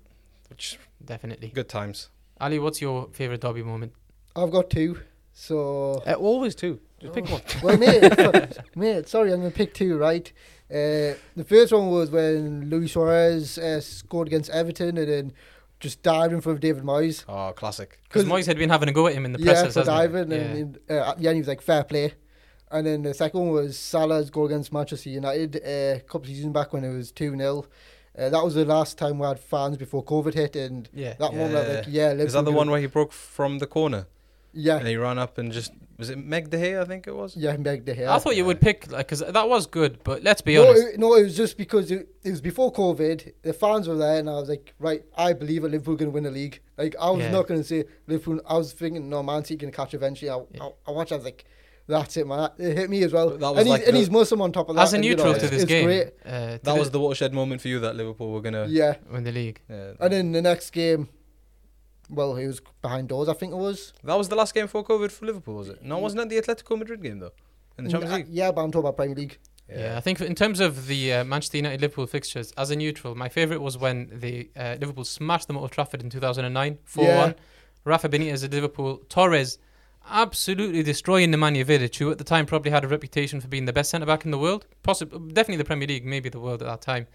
[0.48, 1.48] Which Definitely.
[1.48, 2.10] good times.
[2.40, 3.92] Ali, what's your favourite derby moment?
[4.36, 5.00] I've got two.
[5.32, 6.80] So Uh, always two.
[7.00, 7.42] Just pick one.
[7.62, 10.30] well, mate, mate, sorry, I'm gonna pick two, right?
[10.70, 15.32] Uh, the first one was when Luis Suarez uh, scored against Everton and then
[15.80, 17.24] just dived in front of David Moyes.
[17.28, 18.00] Oh, classic.
[18.04, 19.56] Because Moyes had been having a go at him in the press.
[19.56, 20.36] yeah, presses, for diving, he?
[20.36, 22.14] and then, uh, at he was like fair play.
[22.70, 26.26] And then the second one was Salah's goal against Manchester United uh, a couple of
[26.26, 27.64] seasons back when it was two 0
[28.18, 31.14] uh, That was the last time we had fans before COVID hit, and yeah.
[31.14, 32.12] that I was like, Yeah.
[32.12, 34.06] yeah, Is that the one where he broke from the corner
[34.60, 36.80] Yeah, and he ran up and just was it Meg De Gea?
[36.80, 37.36] I think it was.
[37.36, 38.08] yeah, Meg De Gea.
[38.08, 40.86] I thought you would pick like because that was good, but let's be no, honest.
[40.94, 43.32] it, no, it was just because it, it was before COVID.
[43.42, 46.14] The fans were there, and I was like, right, I believe that Liverpool going to
[46.14, 46.60] win the league.
[46.76, 47.30] Like, I was Yeah.
[47.30, 48.40] not going to say Liverpool.
[48.48, 50.30] I was thinking, no, Man City going to catch eventually.
[50.30, 50.64] I, Yeah.
[50.64, 51.12] I, I watched.
[51.12, 51.44] I was like,
[51.88, 52.50] that's it, man.
[52.58, 53.30] It hit me as well.
[53.30, 54.82] That was and, like he's, and the- he's Muslim on top of that.
[54.82, 56.08] As a and, you know, neutral to this game, great.
[56.24, 58.66] uh, to That was the watershed moment for you that Liverpool were gonna.
[58.68, 59.60] Yeah, win the league.
[59.70, 59.92] Yeah.
[59.98, 61.08] and then the next game,
[62.08, 63.28] well, he was behind doors.
[63.28, 63.92] I think it was.
[64.04, 65.82] that was the last game before COVID for Liverpool, was it?
[65.82, 67.32] No, wasn't it the Atletico Madrid game though?
[67.78, 68.26] In the Champions Uh, League.
[68.30, 69.38] Yeah, but I'm talking about Premier League.
[69.70, 69.96] Yeah.
[69.98, 73.28] I think in terms of the uh, Manchester United Liverpool fixtures, as a neutral, my
[73.28, 77.34] favourite was when the uh, Liverpool smashed them at Old Trafford in 2009, 4 1.
[77.84, 79.58] Rafa Benitez at Liverpool, Torres
[80.10, 83.72] absolutely destroying Nemanja Vidic, who at the time probably had a reputation for being the
[83.72, 86.66] best centre back in the world, possibly definitely the Premier League, maybe the world at
[86.68, 87.06] that time.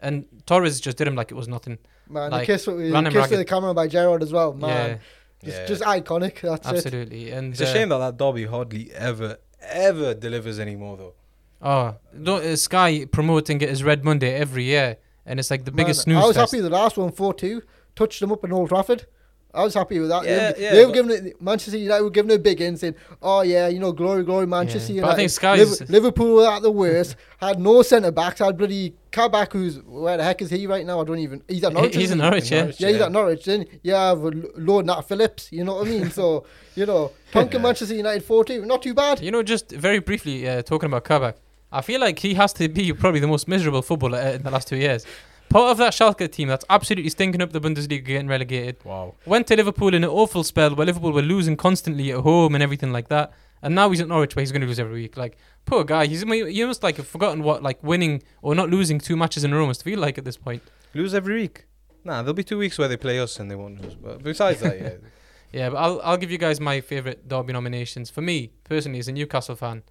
[0.00, 1.78] And Torres just did him like it was nothing.
[2.08, 4.52] Man, Like, the kiss, with- the kiss to the camera by Gerrard as well.
[4.52, 4.96] Man, yeah,
[5.44, 5.66] just, Yeah.
[5.66, 6.40] just iconic.
[6.42, 6.74] That's it.
[6.76, 7.30] absolutely.
[7.30, 11.14] And It's a uh, shame that that derby hardly ever, ever delivers anymore though.
[11.62, 15.72] Oh, don't, uh, Sky promoting it as Red Monday every year, and it's like the
[15.72, 16.52] biggest Man, snooze I was fest.
[16.52, 17.62] happy the last one, 4 2.
[17.96, 19.06] Touched them up in Old Trafford.
[19.54, 20.24] I was happy with that.
[20.24, 22.60] Yeah, they, yeah, they were but- giving it, Manchester United were giving it a big
[22.60, 25.16] in, saying, oh, yeah, you know, glory, glory, Manchester Yeah, but I United.
[25.16, 29.52] think Sky's- Liv- Liverpool were at the worst, had no centre backs, had bloody Kabak,
[29.52, 31.00] who's, where the heck is he right now?
[31.00, 31.94] I don't even, he's at Norwich.
[31.94, 32.30] He's isn't in he?
[32.30, 32.58] Norwich, yeah.
[32.62, 32.80] Norwich.
[32.80, 33.04] Yeah, he's Yeah.
[33.06, 33.44] at Norwich.
[33.44, 34.18] Then you have
[34.56, 36.10] Lord Nat Phillips, you know what I mean?
[36.10, 36.44] So,
[36.74, 39.20] you know, Tonkin Manchester United 4 2, not too bad.
[39.20, 41.36] You know, just very briefly uh, talking about Kabak,
[41.70, 44.50] I feel like he has to be probably the most miserable footballer uh, in the
[44.50, 45.06] last two years.
[45.54, 48.84] Part of that Schalke team that's absolutely stinking up the Bundesliga, getting relegated.
[48.84, 49.14] Wow.
[49.24, 52.62] Went to Liverpool in an awful spell where Liverpool were losing constantly at home and
[52.64, 53.32] everything like that.
[53.62, 55.16] And now he's at Norwich where he's going to lose every week.
[55.16, 56.06] Like, poor guy.
[56.06, 59.52] He's you must like have forgotten what like winning or not losing two matches in
[59.52, 60.60] a row must feel like at this point.
[60.92, 61.66] Lose every week.
[62.02, 63.94] Nah, there'll be two weeks where they play us and they won't lose.
[63.94, 64.90] But besides that, yeah.
[65.52, 68.10] Yeah, but I'll I'll give you guys my favourite derby nominations.
[68.10, 69.84] For me, personally, as a Newcastle fan,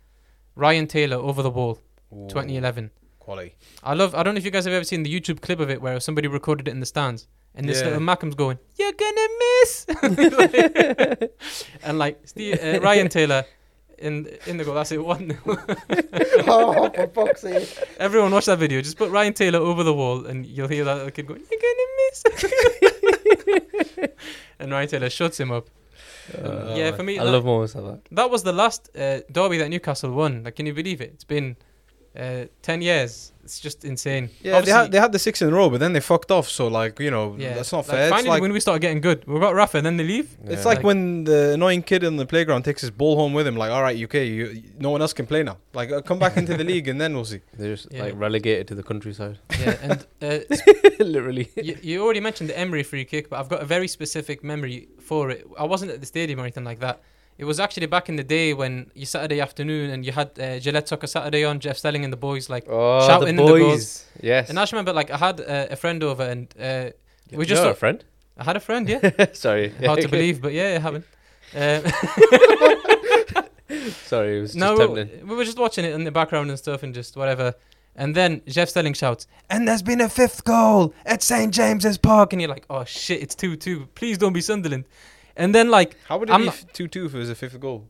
[0.56, 1.80] Ryan Taylor over the wall,
[2.12, 2.92] Ooh, 2011.
[3.24, 3.56] Quality.
[3.84, 4.14] I love.
[4.16, 6.00] I don't know if you guys have ever seen the YouTube clip of it where
[6.00, 7.86] somebody recorded it in the stands, and this Yeah.
[7.86, 9.28] little Mackem's going, "You're gonna
[9.62, 9.86] miss,"
[11.84, 13.46] and like Steve, uh, Ryan Taylor
[13.98, 14.76] in in the goal.
[14.76, 15.04] That's it.
[15.16, 15.38] One.
[15.48, 17.70] oh, for fuck's sake.
[17.98, 18.82] Everyone watch that video.
[18.82, 21.62] Just put Ryan Taylor over the wall, and you'll hear that little kid going, "You're
[21.62, 22.24] gonna miss,"
[24.60, 25.70] and Ryan Taylor shuts him up.
[26.38, 28.02] Uh, yeah, for me, I that- love moments like that.
[28.16, 30.44] That was the last uh, derby that Newcastle won.
[30.44, 31.12] Like, can you believe it?
[31.14, 31.56] It's been
[32.18, 33.32] uh, ten years.
[33.44, 34.30] It's just insane.
[34.42, 36.48] Yeah, they had they had the six in a row, but then they fucked off.
[36.48, 38.04] So like you know, yeah, that's not like, fair.
[38.04, 40.38] It's Finally, like when we start getting good, we got Rafa, and then they leave.
[40.46, 43.46] it's like, Like- when the annoying kid in the playground takes his ball home with
[43.46, 43.58] him.
[43.58, 45.58] Like, all right, UK, you, no one else can play now.
[45.74, 47.42] Like, uh, come back into the league and then we'll see.
[47.58, 48.04] They're just Yeah.
[48.04, 49.40] like relegated to the countryside.
[49.60, 50.40] Yeah, and uh,
[51.00, 51.50] Literally.
[51.58, 54.88] you, you already mentioned the Emre free kick, but I've got a very specific memory
[55.02, 55.46] for it.
[55.60, 57.02] I wasn't at the stadium or anything like that.
[57.38, 60.60] It was actually back in the day when you Saturday afternoon and you had uh,
[60.60, 62.66] Gillette Soccer Saturday on, Jeff Stelling and the boys like.
[62.70, 63.62] Oh, Shouting the in the boys.
[63.62, 64.06] goals.
[64.22, 64.50] yes.
[64.50, 66.90] And I just remember like I had uh, a friend over and uh,
[67.32, 68.04] we just a friend.
[68.38, 69.26] I had a friend, yeah.
[69.34, 69.70] Sorry.
[69.86, 71.04] Hard to believe, but yeah, it happened.
[71.56, 71.84] Um,
[74.06, 76.58] Sorry, it was just no, we, we were just watching it in the background and
[76.60, 77.54] stuff and just whatever.
[77.96, 81.54] And then Jeff Stelling shouts, and there's been a fifth goal at St.
[81.54, 82.34] James's Park.
[82.34, 83.88] And you're like, oh shit, it's 2 2.
[83.94, 84.86] Please don't be Sunderland.
[85.36, 87.36] And then, like, How would it I'm be not- 2 2 if it was a
[87.36, 87.90] fifth goal?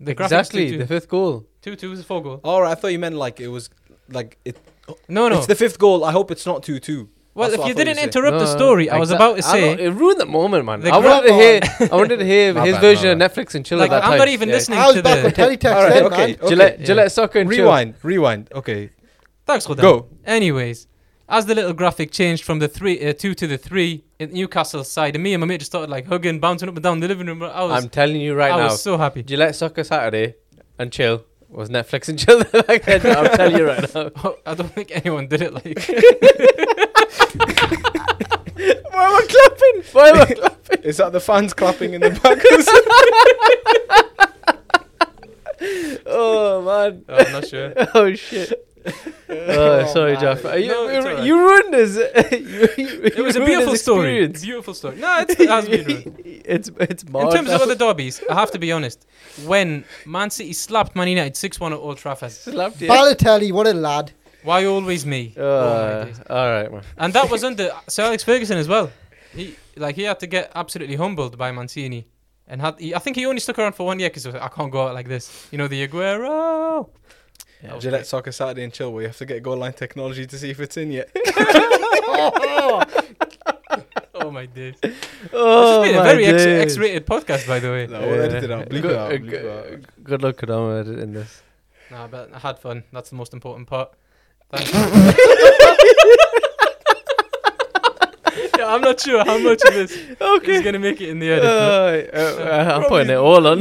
[0.00, 1.46] the graphics Exactly, 2 the fifth goal.
[1.62, 2.40] 2 2 is a four goal.
[2.44, 3.70] Oh, right, I thought you meant like it was
[4.08, 4.56] like it.
[5.08, 5.38] No, no.
[5.38, 6.04] It's the fifth goal.
[6.04, 7.08] I hope it's not 2 2.
[7.34, 8.04] well, that's if what I you thought didn't said.
[8.04, 10.26] interrupt the No, story, I was exa- about to I say, know, it ruined the
[10.26, 10.80] moment, man.
[10.80, 11.60] The I wanted to hear.
[11.92, 13.94] I wanted to hear My his bad, version my of Netflix and chill like, at
[13.94, 14.18] that I'm time.
[14.18, 14.54] not even Yeah.
[14.56, 15.26] listening I was to back the.
[15.26, 16.30] on teletext All right, then, okay, man.
[16.36, 16.48] okay.
[16.48, 16.86] Gillette, Yeah.
[16.86, 17.64] Gillette Soccer and chill.
[17.64, 18.48] Rewind, rewind.
[18.52, 18.90] Okay,
[19.46, 19.82] Thanks, Rodan.
[19.82, 20.06] go.
[20.26, 20.86] Anyways,
[21.28, 24.90] as the little graphic changed from the three, uh, two to the three in Newcastle's
[24.90, 27.08] side, and me and my mate just started like hugging, bouncing up and down the
[27.08, 27.42] living room.
[27.42, 29.22] I was, I'm telling you right I now, I was so happy.
[29.22, 30.34] Gillette Soccer Saturday
[30.78, 32.38] and chill was Netflix and chill.
[32.68, 34.10] like, I'm telling you right now.
[34.24, 35.64] Oh, I don't think anyone did it like.
[38.94, 39.82] Why am I clapping?
[39.92, 40.82] Why am I clapping?
[40.82, 42.38] Is that the fans clapping in the back?
[46.06, 47.04] Oh man.
[47.08, 47.72] Oh, I'm not sure.
[47.94, 48.66] Oh shit.
[49.46, 50.20] Oh, sorry, man.
[50.20, 50.44] Jeff.
[50.44, 51.24] You, No, it's you, alright.
[51.24, 51.96] you ruined his.
[51.96, 54.08] you, you, It was a beautiful his story.
[54.24, 54.42] experience.
[54.44, 54.96] Beautiful story.
[54.96, 56.20] No, it's, it has been ruined.
[56.24, 59.06] it's it's In terms of other derbies, I have to be honest.
[59.44, 62.88] When Man City slapped Man United 6 1 at Old Trafford, slapped you.
[62.88, 64.12] Balotelli, what a lad.
[64.44, 65.34] why always me?
[65.36, 66.20] oh Uh, days.
[66.30, 66.82] all right, man.
[66.98, 68.90] And that was under Sir Alex Ferguson as well.
[69.34, 72.06] He like he had to get absolutely humbled by Mancini,
[72.46, 74.70] and had he, I think he only stuck around for one year because I can't
[74.70, 75.48] go out like this.
[75.50, 76.88] You know the Aguero.
[77.62, 78.06] That was Gillette great.
[78.06, 80.60] Soccer Saturday and chill where you have to get goal line technology to see if
[80.60, 81.10] it's in yet.
[84.16, 84.76] Oh my days!
[85.32, 86.62] Oh, this has been a very X, days.
[86.72, 87.86] X-rated podcast, by the way.
[87.88, 88.68] No, we'll edit it out.
[88.68, 89.12] Bleep good, it out.
[89.12, 90.04] uh, Bleep g- it out.
[90.04, 91.42] Good luck, Kadama, in this.
[91.90, 92.84] Nah, but I had fun.
[92.92, 93.92] That's the most important part.
[94.50, 94.72] Thanks.
[98.58, 102.10] yeah, I'm not sure how much of this is gonna make it in the edit.
[102.14, 103.58] Uh, uh, I'm putting it all on.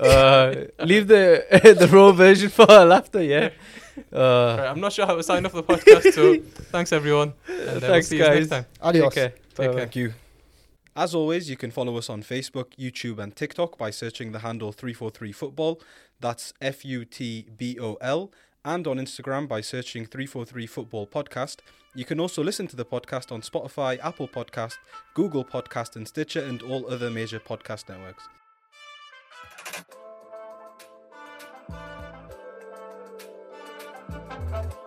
[0.00, 1.44] Uh, leave the
[1.78, 3.50] the raw version for laughter, yeah.
[4.12, 6.38] Uh, Right, I'm not sure how to sign off the podcast, so
[6.72, 7.34] thanks everyone.
[7.46, 8.48] And uh, we'll Thanks, see you next guys.
[8.48, 8.66] time.
[8.80, 9.12] Adios.
[9.12, 9.28] Take care.
[9.54, 9.72] Take care.
[9.74, 10.14] Thank you.
[10.96, 14.72] As always, you can follow us on Facebook, YouTube, and TikTok by searching the handle
[14.72, 15.82] 343football.
[16.18, 18.32] That's F U T B O L.
[18.64, 21.58] And on Instagram by searching 343football podcast.
[21.94, 24.76] You can also listen to the podcast on Spotify, Apple Podcast,
[25.14, 28.28] Google Podcast, and Stitcher, and all other major podcast networks.
[34.52, 34.79] Thank